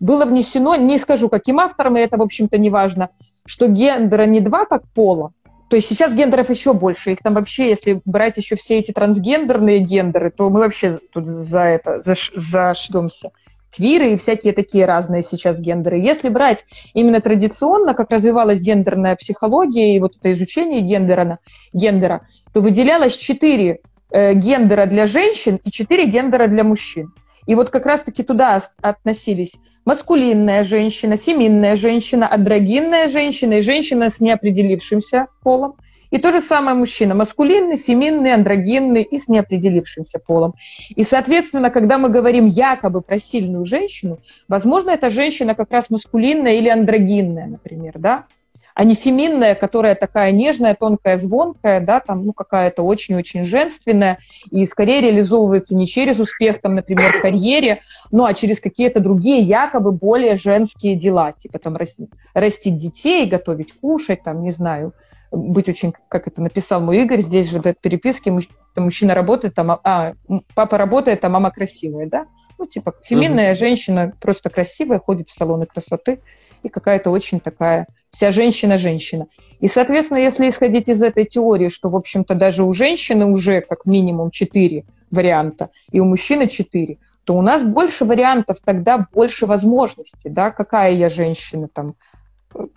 [0.00, 3.10] было внесено, не скажу каким автором, и это, в общем-то, не важно,
[3.44, 5.32] что гендера не два как пола,
[5.68, 7.12] то есть сейчас гендеров еще больше.
[7.12, 11.60] Их там вообще, если брать еще все эти трансгендерные гендеры, то мы вообще тут за
[11.60, 13.30] это заш, зашьемся.
[13.70, 15.98] Квиры и всякие такие разные сейчас гендеры.
[15.98, 16.64] Если брать
[16.94, 21.38] именно традиционно, как развивалась гендерная психология и вот это изучение гендера,
[21.74, 27.12] гендера то выделялось четыре э, гендера для женщин и четыре гендера для мужчин.
[27.48, 29.54] И вот как раз-таки туда относились
[29.86, 35.76] маскулинная женщина, феминная женщина, андрогинная женщина и женщина с неопределившимся полом.
[36.10, 40.54] И то же самое мужчина, маскулинный, феминный, андрогинный и с неопределившимся полом.
[40.94, 46.54] И, соответственно, когда мы говорим якобы про сильную женщину, возможно, эта женщина как раз маскулинная
[46.54, 48.26] или андрогинная, например, да?
[48.78, 54.18] А не феминная, которая такая нежная, тонкая, звонкая, да, там, ну, какая-то очень-очень женственная,
[54.52, 57.80] и скорее реализовывается не через успех, там, например, в карьере,
[58.12, 63.72] ну, а через какие-то другие якобы более женские дела, типа там растить, растить детей, готовить
[63.72, 64.92] кушать, там, не знаю,
[65.32, 68.32] быть очень, как это написал мой Игорь, здесь же в переписке
[68.76, 70.12] мужчина работает, там, а, а
[70.54, 72.26] папа работает, а мама красивая, да?
[72.58, 73.58] Ну, типа, феминная mm-hmm.
[73.58, 76.20] женщина просто красивая, ходит в салоны красоты,
[76.62, 79.26] и какая-то очень такая вся женщина-женщина.
[79.60, 83.86] И, соответственно, если исходить из этой теории, что, в общем-то, даже у женщины уже как
[83.86, 90.30] минимум четыре варианта, и у мужчины четыре, то у нас больше вариантов, тогда больше возможностей,
[90.30, 91.94] да, какая я женщина, там,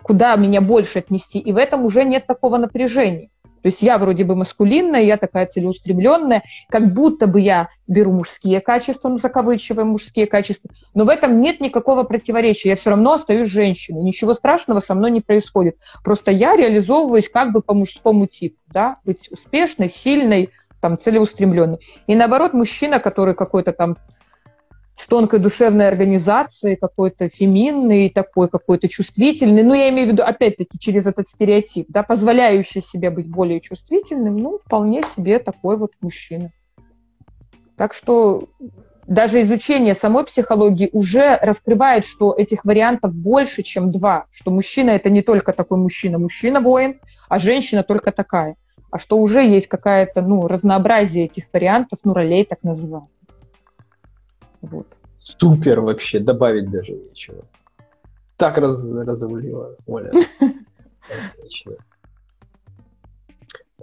[0.02, 3.30] куда меня больше отнести, и в этом уже нет такого напряжения.
[3.62, 8.60] То есть я вроде бы маскулинная, я такая целеустремленная, как будто бы я беру мужские
[8.60, 12.70] качества, ну, закавычиваем мужские качества, но в этом нет никакого противоречия.
[12.70, 14.02] Я все равно остаюсь женщиной.
[14.02, 15.76] Ничего страшного со мной не происходит.
[16.04, 20.50] Просто я реализовываюсь как бы по мужскому типу, да, быть успешной, сильной,
[20.80, 21.78] там, целеустремленной.
[22.08, 23.96] И наоборот, мужчина, который какой-то там
[25.06, 29.62] тонкой душевной организацией, какой-то феминный, такой какой-то чувствительный.
[29.62, 34.36] Ну, я имею в виду, опять-таки, через этот стереотип, да, позволяющий себе быть более чувствительным,
[34.38, 36.52] ну, вполне себе такой вот мужчина.
[37.76, 38.48] Так что
[39.06, 44.26] даже изучение самой психологии уже раскрывает, что этих вариантов больше, чем два.
[44.30, 48.56] Что мужчина– это не только такой мужчина, мужчина-воин, а женщина только такая.
[48.90, 53.08] А что уже есть какая-то, ну, разнообразие этих вариантов, ну, ролей так называемых.
[54.62, 54.86] Вот.
[55.18, 57.44] Супер вообще, добавить даже нечего.
[58.36, 60.10] Так раз, разрулила Оля.
[61.38, 61.76] Отлично.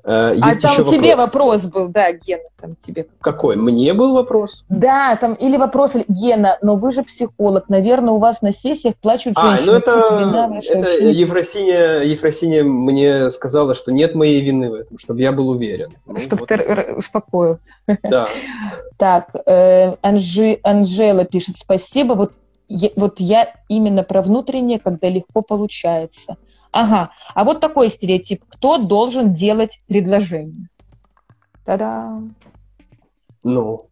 [0.09, 1.61] Э, а там тебе вопрос.
[1.61, 3.05] вопрос был, да, Гена, там тебе.
[3.21, 3.55] Какой?
[3.55, 4.65] Мне был вопрос?
[4.67, 9.33] Да, там или вопрос Гена, но вы же психолог, наверное, у вас на сессиях плачут
[9.35, 9.69] а, женщины.
[9.69, 15.21] А, ну это, это Ефросиния, Ефросиния мне сказала, что нет моей вины в этом, чтобы
[15.21, 15.93] я был уверен.
[16.07, 16.47] Ну, чтобы вот.
[16.47, 17.69] ты успокоился.
[18.03, 18.27] Да.
[18.97, 22.33] Так, э, Анжи, Анжела пишет, спасибо, вот,
[22.97, 26.35] вот я именно про внутреннее, когда легко получается–
[26.71, 28.43] Ага, а вот такой стереотип.
[28.47, 30.69] Кто должен делать предложение?
[31.65, 32.21] Та-да.
[33.43, 33.87] Ну.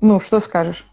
[0.00, 0.86] Ну, что скажешь?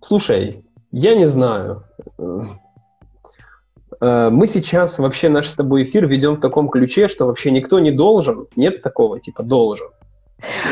[0.00, 1.84] Слушай, я не знаю.
[4.00, 7.78] Э, мы сейчас вообще наш с тобой эфир ведем в таком ключе, что вообще никто
[7.78, 8.46] не должен.
[8.56, 9.88] Нет такого, типа, должен.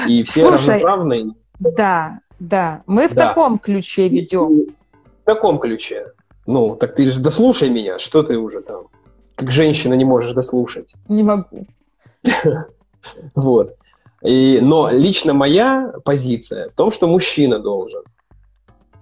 [0.06, 1.34] И все Слушай, равноправные.
[1.58, 2.82] Да, да.
[2.86, 3.28] Мы в да.
[3.28, 4.66] таком ключе ведем
[5.22, 6.12] в таком ключе.
[6.46, 8.88] Ну, так ты же дослушай меня, что ты уже там,
[9.36, 10.94] как женщина не можешь дослушать.
[11.08, 11.66] Не могу.
[13.34, 13.74] Вот.
[14.22, 18.02] И, но лично моя позиция в том, что мужчина должен.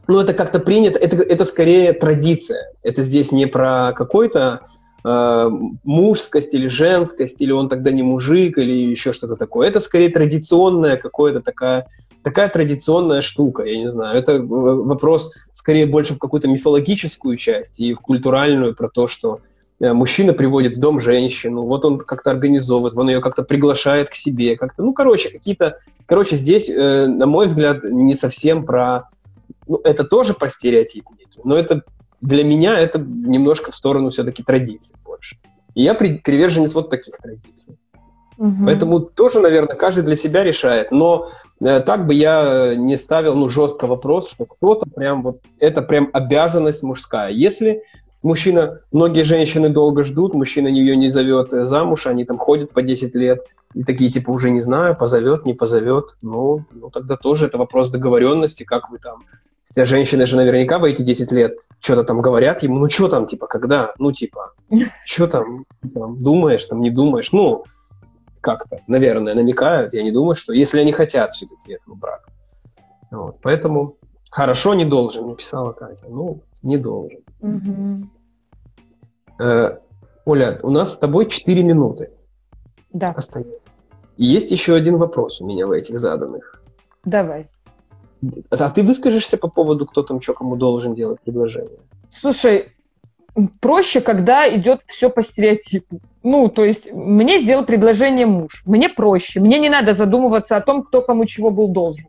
[0.09, 2.73] Ну, это как-то принято, это, это скорее традиция.
[2.83, 4.63] Это здесь не про какой-то
[5.05, 5.51] э,
[5.85, 9.69] мужскость или женскость, или он тогда не мужик, или еще что-то такое.
[9.69, 11.87] Это скорее традиционная какое-то такая
[12.23, 14.19] такая традиционная штука, я не знаю.
[14.19, 19.41] Это вопрос скорее больше в какую-то мифологическую часть и в культуральную про то, что
[19.81, 24.15] э, мужчина приводит в дом женщину, вот он как-то организовывает, он ее как-то приглашает к
[24.15, 29.09] себе, как-то, ну, короче, какие-то, короче, здесь, э, на мой взгляд, не совсем про,
[29.67, 31.83] ну, это тоже про стереотип некий, но это
[32.21, 35.39] для меня это немножко в сторону все-таки традиций больше.
[35.75, 37.79] И я приверженец вот таких традиций.
[38.41, 38.65] Угу.
[38.65, 40.91] Поэтому тоже, наверное, каждый для себя решает.
[40.91, 41.31] Но
[41.61, 46.09] э, так бы я не ставил ну, жестко вопрос, что кто-то прям вот это прям
[46.15, 47.31] обязанность мужская.
[47.31, 47.83] Если
[48.23, 53.15] мужчина, многие женщины долго ждут, мужчина ее не зовет замуж, они там ходят по 10
[53.15, 56.17] лет, и такие типа уже не знаю, позовет, не позовет.
[56.23, 59.21] Ну, ну тогда тоже это вопрос договоренности, как вы там
[59.69, 63.27] Хотя женщины же наверняка в эти 10 лет что-то там говорят ему, ну что там,
[63.27, 63.93] типа, когда?
[63.99, 64.55] Ну, типа,
[65.05, 67.31] что там, там, думаешь, там, не думаешь?
[67.33, 67.65] Ну,
[68.41, 72.31] как-то, наверное, намекают, я не думаю, что если они хотят все-таки этого брака.
[73.11, 73.97] Вот, поэтому
[74.31, 76.07] хорошо не должен, написала Катя.
[76.09, 77.21] Ну, не должен.
[77.41, 78.09] Угу.
[79.43, 79.79] Э,
[80.25, 82.13] Оля, у нас с тобой 4 минуты.
[82.93, 83.11] Да.
[83.11, 83.61] Остается.
[84.17, 86.63] И есть еще один вопрос у меня в этих заданных.
[87.05, 87.49] Давай.
[88.51, 91.79] А ты выскажешься по поводу, кто там что кому должен делать предложение?
[92.13, 92.73] Слушай,
[93.61, 96.01] проще, когда идет все по стереотипу.
[96.23, 100.83] Ну, то есть мне сделал предложение муж, мне проще, мне не надо задумываться о том,
[100.83, 102.07] кто кому чего был должен.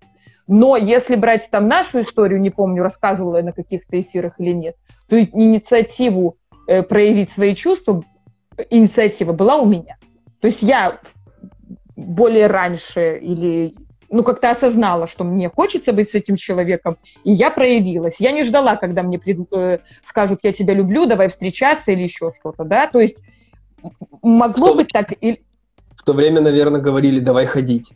[0.48, 4.76] Но если брать там нашу историю, не помню, рассказывала я на каких-то эфирах или нет,
[5.08, 8.04] то инициативу э, проявить свои чувства,
[8.70, 9.98] инициатива была у меня.
[10.42, 11.00] То есть я
[11.96, 13.76] более раньше или
[14.12, 18.20] ну, как-то осознала, что мне хочется быть с этим человеком, и я проявилась.
[18.20, 22.32] Я не ждала, когда мне пред, э, скажут, я тебя люблю, давай встречаться или еще
[22.38, 23.18] что-то, да, то есть
[24.22, 25.14] могло быть так...
[25.22, 25.42] И...
[25.96, 27.94] В то время, наверное, говорили, давай ходить.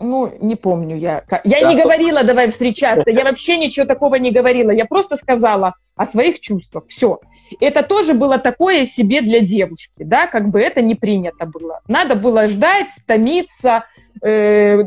[0.00, 1.24] Ну, не помню я.
[1.44, 1.84] Я да, не что?
[1.84, 3.10] говорила, давай встречаться.
[3.10, 4.70] Я вообще ничего такого не говорила.
[4.70, 6.84] Я просто сказала о своих чувствах.
[6.88, 7.20] Все.
[7.60, 11.80] Это тоже было такое себе для девушки, да, как бы это не принято было.
[11.88, 13.84] Надо было ждать, томиться,
[14.22, 14.82] э,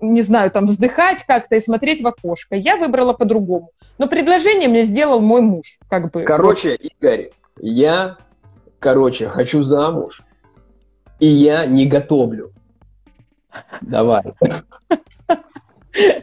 [0.00, 2.56] не знаю, там вздыхать как-то и смотреть в окошко.
[2.56, 3.70] Я выбрала по-другому.
[3.98, 6.22] Но предложение мне сделал мой муж, как бы.
[6.22, 7.30] Короче, Игорь,
[7.60, 8.16] я,
[8.78, 10.22] короче, хочу замуж,
[11.18, 12.52] и я не готовлю.
[13.80, 14.22] Давай.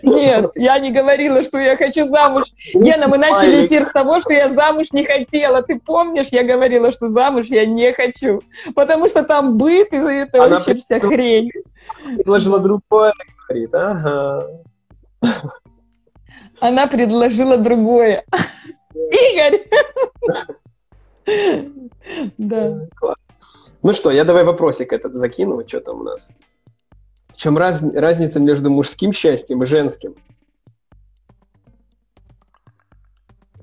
[0.04, 2.44] Нет, я не говорила, что я хочу замуж.
[2.74, 5.64] Гена, мы начали эфир с того, что я замуж не хотела.
[5.64, 8.42] Ты помнишь, я говорила, что замуж я не хочу.
[8.76, 11.52] Потому что там быт и это Она вообще вся хрень.
[12.06, 13.14] Предложила другое,
[13.48, 14.48] говорит, ага.
[16.60, 18.26] Она предложила другое.
[18.94, 19.64] Игорь!
[22.38, 22.88] Да.
[23.82, 26.32] Ну что, я давай вопросик этот закину, что там у нас.
[27.34, 30.16] В чем раз, разница между мужским счастьем и женским?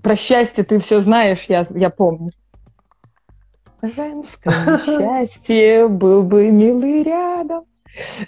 [0.02, 2.30] Про счастье ты все знаешь, я, я помню.
[3.82, 7.64] Женское счастье, был бы милый рядом.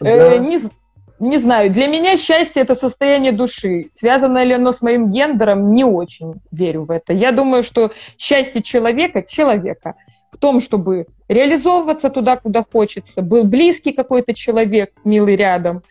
[0.00, 0.60] Э, не,
[1.18, 3.88] не знаю, для меня счастье это состояние души.
[3.90, 7.12] Связано ли оно с моим гендером, не очень верю в это.
[7.12, 9.94] Я думаю, что счастье человека человека
[10.42, 15.82] том, чтобы реализовываться туда, куда хочется, был близкий какой-то человек, милый рядом.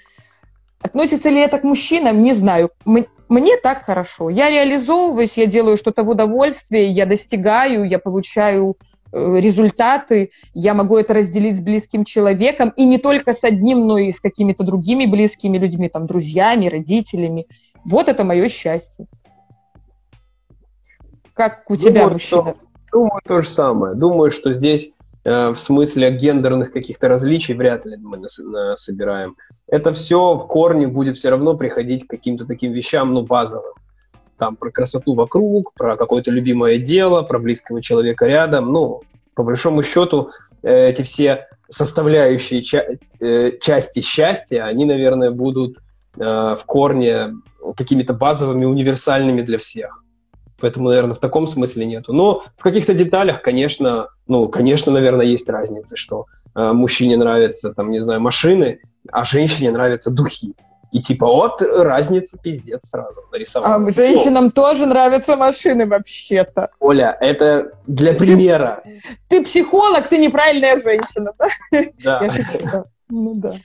[0.82, 2.70] Относится ли это к мужчинам, не знаю.
[2.86, 4.30] Мне так хорошо.
[4.30, 8.76] Я реализовываюсь, я делаю что-то в удовольствие, я достигаю, я получаю
[9.14, 13.99] э, результаты, я могу это разделить с близким человеком, и не только с одним, но
[13.99, 17.47] и с какими-то другими близкими людьми, там, друзьями, родителями.
[17.86, 19.06] Вот это мое счастье.
[21.34, 22.41] Как у тебя, Думаю, мужчина?
[22.41, 23.96] Что Думаю, то же самое.
[23.96, 24.92] Думаю, что здесь
[25.24, 28.28] э, в смысле гендерных каких-то различий вряд ли мы
[28.76, 29.38] собираем.
[29.68, 33.74] Это все в корне будет все равно приходить к каким-то таким вещам, ну, базовым.
[34.38, 38.72] Там про красоту вокруг, про какое-то любимое дело, про близкого человека рядом.
[38.72, 39.02] Ну,
[39.36, 40.32] по большому счету,
[40.62, 42.88] э, эти все составляющие ча-
[43.22, 45.78] э, части счастья, они, наверное, будут
[46.14, 47.36] в корне
[47.78, 50.04] какими-то базовыми, универсальными для всех.
[50.62, 52.14] Поэтому, наверное, в таком смысле нету.
[52.14, 57.91] Но в каких-то деталях, конечно, ну, конечно, наверное, есть разница, что э, мужчине нравятся, там,
[57.91, 58.80] не знаю, машины,
[59.12, 60.55] а женщине нравятся духи.
[60.91, 63.76] И типа, вот разница пиздец сразу нарисовала.
[63.76, 64.51] А женщинам О.
[64.51, 66.70] тоже нравятся машины вообще-то.
[66.80, 68.84] Оля, это для примера.
[69.30, 71.84] Ты психолог, ты неправильная женщина, да?
[72.03, 72.86] Да.
[73.09, 73.55] Ну да.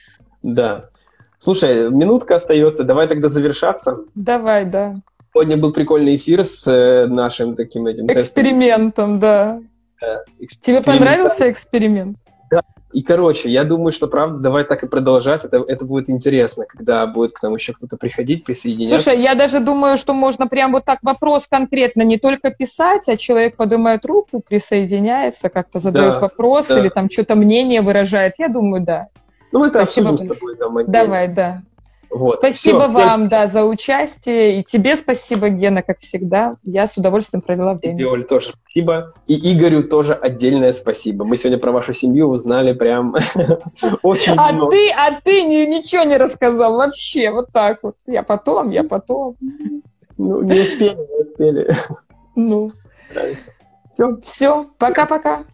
[0.43, 0.91] Да.
[1.39, 3.99] Слушай, минутка остается, давай тогда завершаться.
[4.15, 4.95] Давай, да.
[5.37, 9.21] Сегодня был прикольный эфир с э, нашим таким этим Экспериментом, тестом.
[9.21, 9.61] да.
[10.01, 10.85] да эксперимент.
[10.87, 12.17] Тебе понравился эксперимент?
[12.51, 12.63] Да,
[12.95, 15.45] И, короче, я думаю, что, правда, давай так и продолжать.
[15.45, 19.11] Это, это будет интересно, когда будет к нам еще кто-то приходить, присоединяться.
[19.11, 23.19] Слушай, я даже думаю, что можно прям вот так вопрос конкретно не только писать, а
[23.19, 26.79] человек поднимает руку, присоединяется, как-то задает да, вопрос да.
[26.79, 28.37] или там что-то мнение выражает.
[28.39, 29.09] Я думаю, да.
[29.53, 30.13] Ну, это Спасибо.
[30.13, 30.57] обсудим с тобой.
[30.57, 31.61] Там, Давай, да.
[32.11, 32.37] Вот.
[32.37, 34.61] Спасибо Все, вам, да, за участие.
[34.61, 36.57] И тебе спасибо, Гена, как всегда.
[36.63, 37.95] Я с удовольствием провела время.
[37.95, 39.13] Тебе, Оль, тоже спасибо.
[39.27, 41.25] И Игорю тоже отдельное спасибо.
[41.25, 43.15] Мы сегодня про вашу семью узнали прям
[44.03, 44.71] очень а много.
[44.71, 47.31] Ты, а ты ничего не рассказал вообще.
[47.31, 47.97] Вот так вот.
[48.07, 49.37] Я потом, я потом.
[50.17, 51.77] Ну, не успели, не успели.
[52.35, 52.73] Ну.
[53.91, 54.17] Все.
[54.23, 54.67] Все.
[54.79, 55.45] Пока-пока.